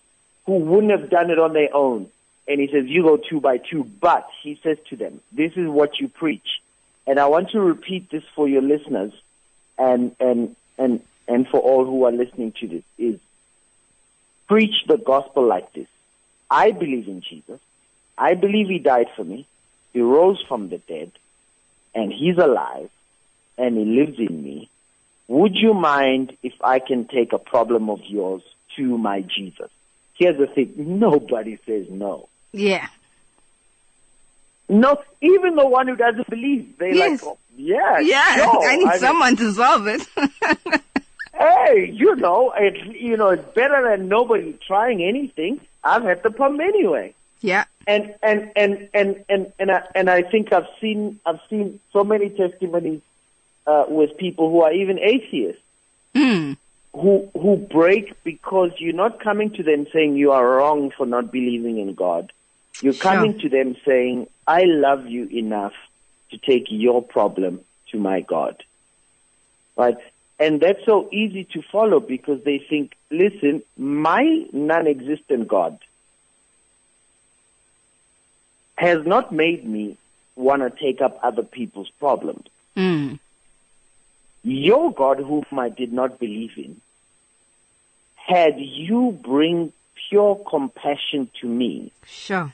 who 0.46 0.54
wouldn't 0.54 0.92
have 0.92 1.10
done 1.10 1.30
it 1.30 1.39
on 1.39 1.54
their 1.54 1.76
own. 1.76 2.08
And 2.48 2.60
he 2.60 2.68
says, 2.68 2.86
you 2.88 3.04
go 3.04 3.18
two 3.18 3.39
by 3.39 3.58
two. 3.58 3.84
But 3.84 4.28
he 4.42 4.60
says 4.63 4.78
to 4.89 4.96
them, 4.96 5.22
this 5.32 5.54
is 5.56 5.68
what 5.68 6.00
you 6.00 6.08
preach. 6.08 6.62
And 7.06 7.20
I 7.20 7.28
want 7.28 7.52
to 7.52 7.60
repeat 7.60 8.10
this 8.10 8.24
for 8.36 8.48
your 8.48 8.62
listeners 8.62 9.13
and, 9.78 10.15
and, 10.20 10.56
and, 10.78 11.02
and 11.28 11.48
for 11.48 11.60
all 11.60 11.86
who 11.86 12.06
are 12.06 12.12
listening 12.12 12.54
to 12.54 12.68
this 12.68 12.84
is 12.98 13.20
preach 14.48 14.86
the 14.88 14.98
gospel 14.98 15.46
like 15.46 15.72
this. 15.74 15.88
I 16.50 16.72
believe 16.72 17.08
in 17.08 17.22
Jesus. 17.22 17.60
I 18.20 18.34
believe 18.36 18.68
he 18.68 18.80
died 18.80 19.08
for 19.16 19.24
me. 19.24 19.48
He 19.94 20.02
rose 20.02 20.44
from 20.48 20.70
the 20.70 20.78
dead 20.78 21.12
and 21.96 22.12
he's 22.12 22.38
alive 22.38 22.90
and 23.58 23.78
he 23.78 23.86
lives 23.86 24.20
in 24.20 24.44
me. 24.44 24.70
Would 25.30 25.56
you 25.56 25.74
mind 25.74 26.36
if 26.44 26.54
I 26.64 26.80
can 26.80 27.06
take 27.08 27.34
a 27.34 27.40
problem 27.40 27.90
of 27.90 28.02
yours 28.06 28.42
to 28.76 28.98
my 28.98 29.22
Jesus? 29.22 29.70
Here's 30.16 30.38
the 30.38 30.48
thing. 30.48 30.74
Nobody 31.00 31.58
says 31.66 31.88
no. 31.90 32.28
Yeah. 32.52 32.88
No, 34.68 34.98
even 35.22 35.56
the 35.56 35.66
one 35.68 35.88
who 35.88 35.96
doesn't 35.96 36.30
believe, 36.30 36.78
they 36.78 36.94
Yes. 36.94 37.22
like, 37.24 37.24
oh, 37.24 37.38
yeah, 37.56 38.00
Yeah. 38.02 38.36
sure. 38.36 38.68
I 38.70 38.76
need 38.76 38.86
mean, 38.86 39.00
someone 39.00 39.36
to 39.38 39.52
solve 39.54 39.88
it. 39.88 40.02
hey, 41.34 41.90
you 41.92 42.16
know, 42.18 42.52
it, 42.56 42.76
you 42.96 43.18
know, 43.18 43.30
it's 43.30 43.48
better 43.56 43.90
than 43.90 44.08
nobody 44.10 44.58
trying 44.68 45.02
anything. 45.04 45.62
I've 45.84 46.04
had 46.04 46.22
the 46.22 46.32
problem 46.32 46.62
anyway. 46.62 47.14
Yeah. 47.41 47.65
and 47.88 48.13
and 48.21 48.52
and 48.56 48.89
and 48.93 49.23
and 49.30 49.54
and 49.60 49.71
I, 49.71 49.82
and 49.95 50.10
I 50.10 50.21
think 50.23 50.54
I've 50.54 50.67
seen 50.82 51.19
I've 51.25 51.39
seen 51.49 51.80
so 51.91 52.04
many 52.04 52.30
testimonies 52.30 53.02
uh, 53.65 53.86
with 53.88 54.17
people 54.17 54.49
who 54.49 54.62
are 54.62 54.73
even 54.73 54.99
atheists 54.99 55.62
Mm. 56.15 56.58
who 56.93 57.30
who 57.39 57.56
break 57.58 58.23
because 58.23 58.71
you're 58.80 58.93
not 58.95 59.23
coming 59.23 59.52
to 59.52 59.62
them 59.63 59.86
saying 59.93 60.15
you 60.15 60.32
are 60.32 60.43
wrong 60.58 60.91
for 60.97 61.06
not 61.06 61.32
believing 61.32 61.78
in 61.78 61.93
God. 61.93 62.32
You're 62.82 62.93
Sure. 62.93 63.12
coming 63.12 63.38
to 63.39 63.49
them 63.49 63.75
saying, 63.86 64.28
"I 64.47 64.63
love 64.63 65.06
you 65.08 65.25
enough 65.25 65.73
to 66.32 66.38
take 66.39 66.65
your 66.69 67.04
problem 67.04 67.62
to 67.91 67.99
my 67.99 68.21
God." 68.21 68.56
Right? 69.78 69.97
And 70.39 70.60
that's 70.62 70.84
so 70.86 71.10
easy 71.12 71.43
to 71.54 71.62
follow 71.71 71.99
because 71.99 72.43
they 72.43 72.60
think, 72.69 72.93
listen, 73.12 73.62
my 73.78 74.45
non-existent 74.52 75.47
God 75.47 75.78
has 78.80 79.06
not 79.06 79.30
made 79.34 79.65
me 79.65 79.98
want 80.38 80.62
to 80.62 80.70
take 80.70 81.02
up 81.02 81.20
other 81.22 81.44
people's 81.44 81.89
problems. 82.00 82.46
Mm. 82.78 83.20
Your 84.42 84.94
God, 84.94 85.18
whom 85.20 85.44
I 85.58 85.68
did 85.68 85.92
not 85.92 86.18
believe 86.18 86.54
in, 86.58 86.80
had 88.15 88.58
you 88.58 89.20
bring 89.22 89.74
pure 90.08 90.36
compassion 90.50 91.30
to 91.42 91.48
me 91.48 91.92
Sure. 92.08 92.54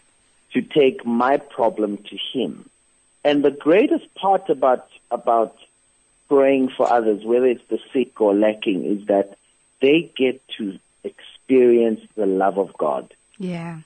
to 0.54 0.62
take 0.64 1.06
my 1.06 1.38
problem 1.38 1.98
to 2.10 2.18
him. 2.34 2.68
And 3.24 3.44
the 3.44 3.52
greatest 3.52 4.12
part 4.16 4.50
about 4.50 4.88
about 5.12 5.56
praying 6.28 6.70
for 6.70 6.92
others, 6.92 7.24
whether 7.24 7.46
it's 7.46 7.68
the 7.68 7.80
sick 7.94 8.20
or 8.20 8.34
lacking, 8.34 8.84
is 8.86 9.06
that 9.06 9.38
they 9.80 10.12
get 10.18 10.42
to 10.58 10.80
experience 11.04 12.02
the 12.16 12.26
love 12.26 12.58
of 12.58 12.76
God. 12.76 13.14
Yeah. 13.38 13.82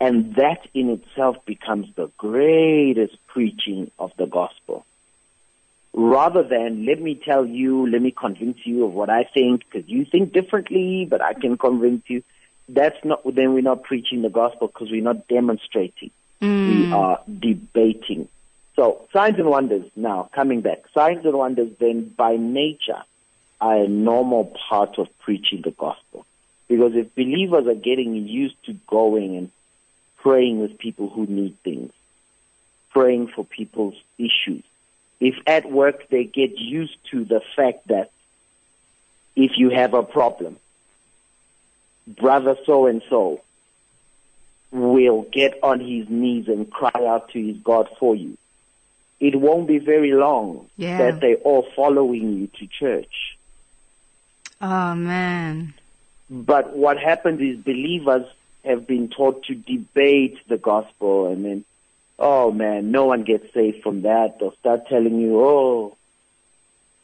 And 0.00 0.34
that 0.34 0.66
in 0.74 0.90
itself 0.90 1.44
becomes 1.46 1.94
the 1.94 2.08
greatest 2.18 3.16
preaching 3.26 3.90
of 3.98 4.12
the 4.16 4.26
gospel. 4.26 4.84
Rather 5.92 6.42
than, 6.42 6.84
let 6.86 7.00
me 7.00 7.14
tell 7.14 7.46
you, 7.46 7.88
let 7.88 8.02
me 8.02 8.10
convince 8.10 8.66
you 8.66 8.84
of 8.84 8.92
what 8.92 9.10
I 9.10 9.24
think, 9.24 9.64
because 9.64 9.88
you 9.88 10.04
think 10.04 10.32
differently, 10.32 11.06
but 11.08 11.22
I 11.22 11.34
can 11.34 11.56
convince 11.56 12.02
you. 12.08 12.22
That's 12.68 13.02
not, 13.04 13.22
then 13.34 13.54
we're 13.54 13.62
not 13.62 13.84
preaching 13.84 14.22
the 14.22 14.28
gospel 14.28 14.66
because 14.66 14.90
we're 14.90 15.02
not 15.02 15.28
demonstrating. 15.28 16.10
Mm. 16.42 16.68
We 16.68 16.92
are 16.92 17.20
debating. 17.38 18.28
So, 18.74 19.06
signs 19.12 19.38
and 19.38 19.48
wonders 19.48 19.88
now, 19.94 20.28
coming 20.32 20.62
back. 20.62 20.84
Signs 20.92 21.24
and 21.24 21.38
wonders 21.38 21.70
then 21.78 22.08
by 22.08 22.36
nature 22.36 23.02
are 23.60 23.76
a 23.76 23.88
normal 23.88 24.46
part 24.68 24.98
of 24.98 25.06
preaching 25.20 25.62
the 25.62 25.70
gospel. 25.70 26.26
Because 26.66 26.96
if 26.96 27.14
believers 27.14 27.68
are 27.68 27.74
getting 27.74 28.14
used 28.14 28.56
to 28.64 28.72
going 28.88 29.36
and 29.36 29.50
praying 30.24 30.58
with 30.58 30.78
people 30.78 31.08
who 31.10 31.26
need 31.26 31.56
things, 31.62 31.92
praying 32.90 33.28
for 33.28 33.44
people's 33.44 33.94
issues. 34.18 34.64
If 35.20 35.34
at 35.46 35.70
work 35.70 36.08
they 36.08 36.24
get 36.24 36.58
used 36.58 36.96
to 37.10 37.24
the 37.24 37.42
fact 37.54 37.86
that 37.88 38.10
if 39.36 39.52
you 39.58 39.68
have 39.70 39.92
a 39.94 40.02
problem, 40.02 40.56
brother 42.08 42.56
so 42.64 42.86
and 42.86 43.02
so 43.10 43.42
will 44.70 45.22
get 45.30 45.58
on 45.62 45.78
his 45.78 46.08
knees 46.08 46.48
and 46.48 46.70
cry 46.70 46.90
out 47.06 47.28
to 47.30 47.38
his 47.46 47.58
God 47.58 47.88
for 48.00 48.16
you. 48.16 48.36
It 49.20 49.36
won't 49.36 49.68
be 49.68 49.78
very 49.78 50.12
long 50.12 50.66
Yeah. 50.76 50.98
that 50.98 51.20
they're 51.20 51.36
all 51.36 51.66
following 51.76 52.32
you 52.38 52.46
to 52.58 52.66
church. 52.66 53.36
Oh 54.60 54.94
man. 54.94 55.74
But 56.30 56.74
what 56.76 56.98
happens 56.98 57.40
is 57.40 57.58
believers 57.58 58.26
have 58.64 58.86
been 58.86 59.08
taught 59.08 59.44
to 59.44 59.54
debate 59.54 60.38
the 60.48 60.56
gospel 60.56 61.30
and 61.30 61.44
then, 61.44 61.64
oh 62.18 62.50
man, 62.50 62.90
no 62.90 63.04
one 63.04 63.24
gets 63.24 63.52
saved 63.52 63.82
from 63.82 64.02
that. 64.02 64.38
They'll 64.38 64.56
start 64.56 64.86
telling 64.88 65.20
you, 65.20 65.40
oh, 65.40 65.96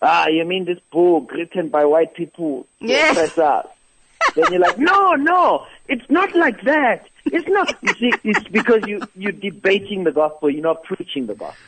ah, 0.01 0.29
you 0.29 0.45
mean 0.45 0.65
this 0.65 0.81
book 0.91 1.33
written 1.33 1.69
by 1.69 1.85
white 1.85 2.15
people? 2.15 2.67
Yeah. 2.79 3.13
Professor. 3.13 3.63
then 4.35 4.53
you're 4.53 4.61
like, 4.61 4.79
no, 4.79 5.15
no, 5.15 5.67
it's 5.89 6.09
not 6.11 6.35
like 6.35 6.63
that. 6.65 7.07
It's 7.25 7.49
not. 7.49 7.77
You 7.83 7.95
see, 7.95 8.13
it's 8.25 8.49
because 8.49 8.87
you, 8.87 9.01
you're 9.15 9.33
debating 9.33 10.05
the 10.05 10.13
gospel. 10.13 10.51
You're 10.51 10.63
not 10.63 10.85
preaching 10.85 11.27
the 11.27 11.35
gospel. 11.35 11.67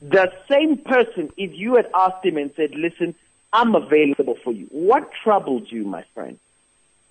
The 0.00 0.32
same 0.50 0.78
person, 0.78 1.30
if 1.36 1.52
you 1.54 1.76
had 1.76 1.88
asked 1.94 2.24
him 2.24 2.36
and 2.36 2.50
said, 2.56 2.74
listen, 2.74 3.14
I'm 3.52 3.74
available 3.74 4.36
for 4.42 4.52
you. 4.52 4.66
What 4.70 5.10
troubles 5.22 5.70
you, 5.70 5.84
my 5.84 6.04
friend? 6.14 6.38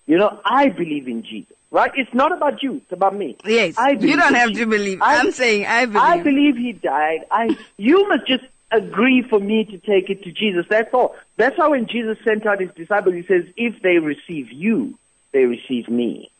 You 0.06 0.18
know, 0.18 0.40
I 0.44 0.68
believe 0.68 1.06
in 1.08 1.22
Jesus, 1.22 1.56
right? 1.70 1.92
It's 1.94 2.12
not 2.12 2.32
about 2.32 2.62
you. 2.62 2.76
It's 2.76 2.92
about 2.92 3.14
me. 3.14 3.36
Yes. 3.44 3.78
I 3.78 3.90
you 3.90 4.16
don't 4.16 4.34
have 4.34 4.48
Jesus. 4.48 4.64
to 4.64 4.66
believe. 4.66 5.00
I- 5.00 5.18
I'm 5.18 5.32
saying 5.32 5.66
I 5.66 5.86
believe. 5.86 6.02
I 6.02 6.22
believe 6.22 6.56
he 6.56 6.72
died. 6.72 7.24
I, 7.30 7.56
you 7.76 8.08
must 8.08 8.26
just 8.26 8.44
agree 8.70 9.22
for 9.22 9.38
me 9.38 9.64
to 9.66 9.78
take 9.78 10.10
it 10.10 10.24
to 10.24 10.32
Jesus. 10.32 10.66
That's 10.68 10.92
all. 10.92 11.14
That's 11.36 11.56
how 11.56 11.70
when 11.70 11.86
Jesus 11.86 12.18
sent 12.24 12.46
out 12.46 12.60
his 12.60 12.70
disciples, 12.72 13.14
he 13.14 13.22
says, 13.22 13.44
if 13.56 13.80
they 13.82 13.98
receive 13.98 14.50
you, 14.50 14.98
they 15.32 15.44
receive 15.44 15.88
me. 15.88 16.30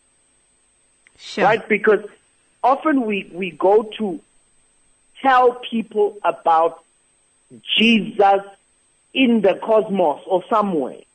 Sure. 1.18 1.44
Right? 1.44 1.68
Because 1.68 2.01
often 2.64 3.07
we, 3.07 3.31
we 3.33 3.51
go 3.51 3.85
to 3.98 4.20
tell 5.22 5.61
people 5.70 6.18
about 6.25 6.83
Jesus 7.79 8.40
in 9.14 9.42
the 9.42 9.55
cosmos 9.62 10.22
or 10.27 10.42
some 10.48 10.75
way, 10.81 11.07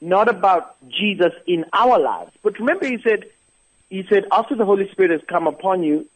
not 0.00 0.28
about 0.28 0.76
Jesus 0.88 1.32
in 1.46 1.64
our 1.72 1.98
lives. 1.98 2.32
But 2.42 2.58
remember 2.58 2.86
he 2.86 2.98
said, 3.02 3.24
he 3.88 4.04
said, 4.08 4.26
after 4.32 4.54
the 4.54 4.64
Holy 4.64 4.90
Spirit 4.90 5.10
has 5.12 5.22
come 5.28 5.46
upon 5.46 5.82
you, 5.82 6.06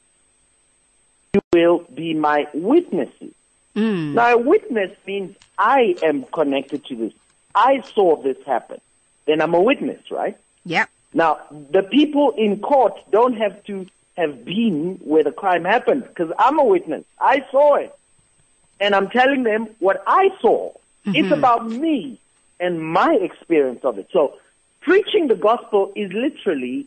you 1.35 1.41
will 1.53 1.87
be 1.95 2.15
my 2.15 2.47
witnesses. 2.53 3.33
Mm. 3.77 4.15
Now, 4.15 4.35
a 4.35 4.39
witness 4.39 4.91
means 5.07 5.37
I 5.57 5.97
am 6.03 6.25
connected 6.25 6.85
to 6.87 6.97
this. 6.97 7.13
I 7.55 7.83
saw 7.95 8.17
this 8.21 8.37
happen. 8.45 8.81
Then 9.27 9.41
I'm 9.41 9.55
a 9.55 9.61
witness, 9.61 10.11
right? 10.11 10.37
Yep. 10.65 10.89
Now, 11.15 11.39
the 11.51 11.83
people 11.83 12.33
in 12.37 12.61
court 12.61 12.95
don't 13.11 13.35
have 13.35 13.63
to 13.65 13.87
have 14.17 14.45
been 14.45 14.97
where 15.03 15.25
the 15.25 15.33
crime 15.33 15.65
happened 15.65 16.05
because 16.05 16.33
I'm 16.39 16.59
a 16.59 16.65
witness. 16.65 17.05
I 17.21 17.45
saw 17.51 17.77
it. 17.77 17.95
And 18.81 18.95
I'm 18.95 19.09
telling 19.09 19.43
them 19.45 19.69
what 19.79 20.03
I 20.07 20.31
saw. 20.41 20.73
It's 21.07 21.31
about 21.33 21.69
me 21.69 22.21
and 22.61 22.81
my 22.81 23.15
experience 23.15 23.81
of 23.85 23.99
it. 23.99 24.09
So, 24.13 24.35
preaching 24.81 25.27
the 25.27 25.35
gospel 25.35 25.93
is 25.97 26.13
literally, 26.13 26.87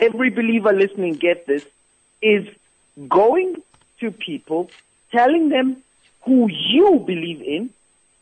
every 0.00 0.30
believer 0.30 0.72
listening 0.72 1.14
get 1.14 1.46
this, 1.46 1.62
is 2.22 2.48
going 3.08 3.62
to 4.00 4.10
people, 4.10 4.70
telling 5.12 5.50
them 5.50 5.76
who 6.22 6.48
you 6.50 7.02
believe 7.06 7.42
in, 7.42 7.70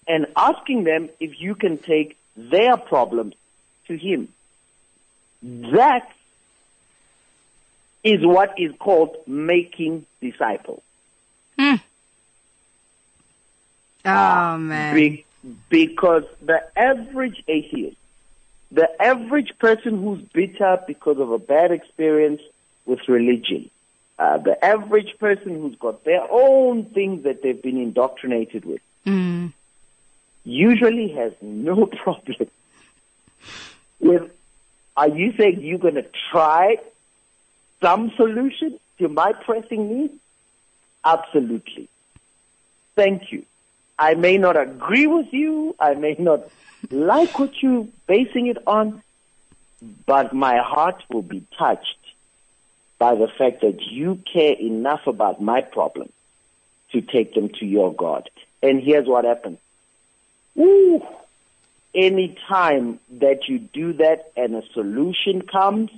and 0.09 0.26
asking 0.37 0.85
them 0.85 1.09
if 1.20 1.40
you 1.40 1.55
can 1.55 1.78
take 1.78 2.18
their 2.37 2.76
problems 2.76 3.35
to 3.87 3.96
Him. 3.96 4.28
That 5.42 6.11
is 8.02 8.24
what 8.24 8.59
is 8.59 8.72
called 8.78 9.16
making 9.26 10.07
disciples. 10.20 10.83
Hmm. 11.59 11.76
Ah, 14.05 14.55
oh 14.55 14.59
man. 14.59 15.22
Be- 15.42 15.57
because 15.87 16.24
the 16.40 16.62
average 16.76 17.42
atheist, 17.48 17.96
the 18.70 18.88
average 19.02 19.52
person 19.59 20.02
who's 20.02 20.20
bitter 20.33 20.78
because 20.87 21.18
of 21.18 21.31
a 21.31 21.38
bad 21.38 21.72
experience 21.72 22.40
with 22.87 23.00
religion, 23.09 23.68
uh, 24.18 24.38
the 24.38 24.62
average 24.64 25.14
person 25.18 25.61
who's 25.61 25.74
got 25.76 26.05
their 26.05 26.22
own 26.31 26.85
things 26.87 27.24
that 27.24 27.42
they've 27.42 27.61
been 27.62 27.76
indoctrinated 27.78 28.64
with, 28.64 28.81
Mm. 29.05 29.52
usually 30.44 31.09
has 31.09 31.33
no 31.40 31.87
problem 32.05 32.48
with, 34.00 34.31
are 34.96 35.09
you 35.09 35.33
saying 35.37 35.61
you're 35.61 35.78
going 35.78 35.94
to 35.94 36.07
try 36.31 36.76
some 37.81 38.11
solution 38.16 38.78
to 38.98 39.09
my 39.09 39.33
pressing 39.33 39.88
needs? 39.88 40.14
Absolutely. 41.05 41.88
Thank 42.94 43.33
you. 43.33 43.44
I 43.98 44.14
may 44.14 44.38
not 44.38 44.57
agree 44.57 45.07
with 45.07 45.33
you. 45.33 45.76
I 45.78 45.94
may 45.94 46.16
not 46.18 46.48
like 46.90 47.38
what 47.38 47.62
you're 47.62 47.87
basing 48.07 48.46
it 48.46 48.59
on, 48.66 49.02
but 50.07 50.33
my 50.33 50.59
heart 50.59 51.02
will 51.11 51.22
be 51.22 51.44
touched 51.59 51.98
by 52.98 53.14
the 53.14 53.28
fact 53.28 53.62
that 53.62 53.81
you 53.83 54.20
care 54.33 54.55
enough 54.55 55.07
about 55.07 55.40
my 55.42 55.61
problem 55.61 56.09
to 56.92 57.00
take 57.00 57.35
them 57.35 57.48
to 57.59 57.66
your 57.66 57.92
God. 57.92 58.31
And 58.62 58.81
here's 58.81 59.07
what 59.07 59.24
happens. 59.24 59.59
Ooh, 60.59 61.05
any 61.94 62.37
time 62.48 63.00
that 63.18 63.48
you 63.48 63.59
do 63.59 63.94
that 63.94 64.33
and 64.37 64.55
a 64.55 64.62
solution 64.72 65.42
comes, 65.42 65.90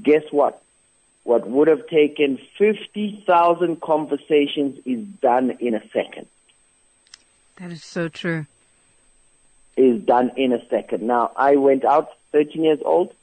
guess 0.00 0.24
what? 0.30 0.62
What 1.24 1.46
would 1.46 1.68
have 1.68 1.86
taken 1.88 2.38
50,000 2.58 3.80
conversations 3.80 4.80
is 4.86 5.04
done 5.20 5.50
in 5.60 5.74
a 5.74 5.82
second. 5.90 6.26
That 7.60 7.72
is 7.72 7.84
so 7.84 8.08
true. 8.08 8.46
Is 9.76 10.02
done 10.02 10.32
in 10.36 10.52
a 10.52 10.66
second. 10.68 11.02
Now, 11.06 11.30
I 11.36 11.56
went 11.56 11.84
out 11.84 12.10
13 12.32 12.64
years 12.64 12.80
old. 12.82 13.14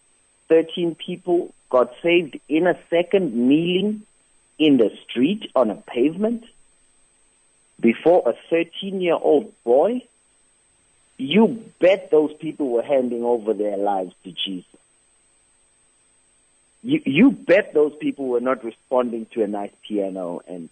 13 0.47 0.95
people 0.95 1.54
got 1.69 1.91
saved 2.02 2.39
in 2.47 2.67
a 2.67 2.78
second, 2.89 3.34
kneeling 3.36 4.04
in 4.60 4.78
the 4.78 4.91
street 5.04 5.52
on 5.56 5.71
a 5.71 5.76
pavement 5.76 6.45
before 7.80 8.30
a 8.30 8.34
13 8.50 9.02
year 9.02 9.17
old 9.19 9.52
boy. 9.63 10.04
You 11.17 11.63
bet 11.80 12.12
those 12.12 12.34
people 12.34 12.69
were 12.69 12.84
handing 12.84 13.23
over 13.23 13.54
their 13.54 13.76
lives 13.76 14.13
to 14.23 14.32
Jesus. 14.32 14.69
You, 16.84 17.02
you 17.06 17.32
bet 17.32 17.73
those 17.73 17.95
people 17.95 18.28
were 18.28 18.39
not 18.39 18.63
responding 18.63 19.26
to 19.32 19.43
a 19.43 19.47
nice 19.47 19.71
piano 19.88 20.41
and 20.47 20.69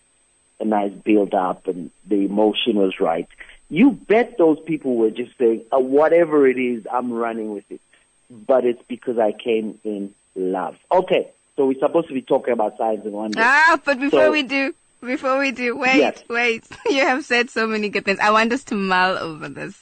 a 0.59 0.65
nice 0.65 0.93
build 0.93 1.33
up 1.33 1.67
and 1.67 1.89
the 2.07 2.25
emotion 2.25 2.75
was 2.75 2.99
right. 2.99 3.27
You 3.69 3.91
bet 3.91 4.37
those 4.37 4.59
people 4.59 4.95
were 4.95 5.09
just 5.09 5.37
saying, 5.37 5.65
uh, 5.71 5.79
whatever 5.79 6.47
it 6.47 6.57
is, 6.57 6.85
I'm 6.91 7.11
running 7.11 7.53
with 7.53 7.69
it. 7.71 7.81
But 8.29 8.65
it's 8.65 8.81
because 8.87 9.17
I 9.19 9.31
came 9.31 9.79
in 9.83 10.13
love. 10.35 10.77
Okay, 10.91 11.29
so 11.55 11.67
we're 11.67 11.79
supposed 11.79 12.07
to 12.09 12.13
be 12.13 12.21
talking 12.21 12.53
about 12.53 12.77
signs 12.77 13.03
and 13.05 13.13
wonders. 13.13 13.43
Ah, 13.43 13.79
but 13.83 13.99
before 13.99 14.25
So- 14.25 14.31
we 14.31 14.43
do, 14.43 14.73
before 15.01 15.39
we 15.39 15.51
do, 15.51 15.75
wait, 15.75 15.97
Yes. 15.97 16.23
wait. 16.29 16.63
You 16.89 17.01
have 17.05 17.25
said 17.25 17.49
so 17.49 17.65
many 17.67 17.89
good 17.89 18.05
things. 18.05 18.19
I 18.19 18.31
want 18.31 18.51
us 18.53 18.63
to 18.65 18.75
mull 18.75 19.17
over 19.17 19.49
this. 19.49 19.79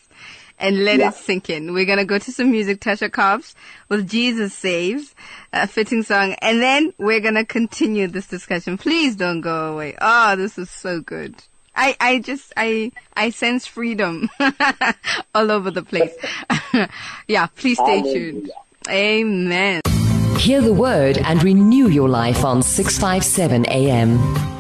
and 0.60 0.86
let 0.86 1.00
Yeah. 1.00 1.10
it 1.10 1.16
sink 1.16 1.50
in. 1.50 1.74
We're 1.74 1.84
gonna 1.84 2.06
go 2.06 2.20
to 2.20 2.32
some 2.32 2.52
music, 2.52 2.80
Tasha 2.80 3.12
Cobbs 3.12 3.56
with 3.90 4.08
Jesus 4.08 4.54
Saves, 4.54 5.14
a 5.52 5.68
fitting 5.68 6.04
song, 6.04 6.34
and 6.44 6.62
then 6.62 6.94
we're 7.00 7.20
gonna 7.22 7.44
continue 7.44 8.08
this 8.08 8.28
discussion. 8.28 8.78
Please 8.78 9.16
don't 9.16 9.42
go 9.42 9.74
away. 9.74 9.96
Oh, 10.00 10.36
this 10.36 10.58
is 10.60 10.70
so 10.70 11.02
good. 11.02 11.36
I, 11.76 11.96
I 12.00 12.20
just, 12.20 12.54
I, 12.56 12.92
I 13.16 13.30
sense 13.32 13.66
freedom 13.66 14.30
all 15.36 15.52
over 15.52 15.72
the 15.72 15.84
place. 15.84 16.14
yeah, 17.28 17.48
please 17.48 17.80
stay 17.80 18.02
tuned. 18.02 18.52
Amen. 18.90 19.82
Hear 20.38 20.62
the 20.62 20.74
word 20.74 21.18
and 21.20 21.42
renew 21.42 21.88
your 21.88 22.10
life 22.10 22.44
on 22.44 22.62
657 22.62 23.66
AM. 23.68 24.53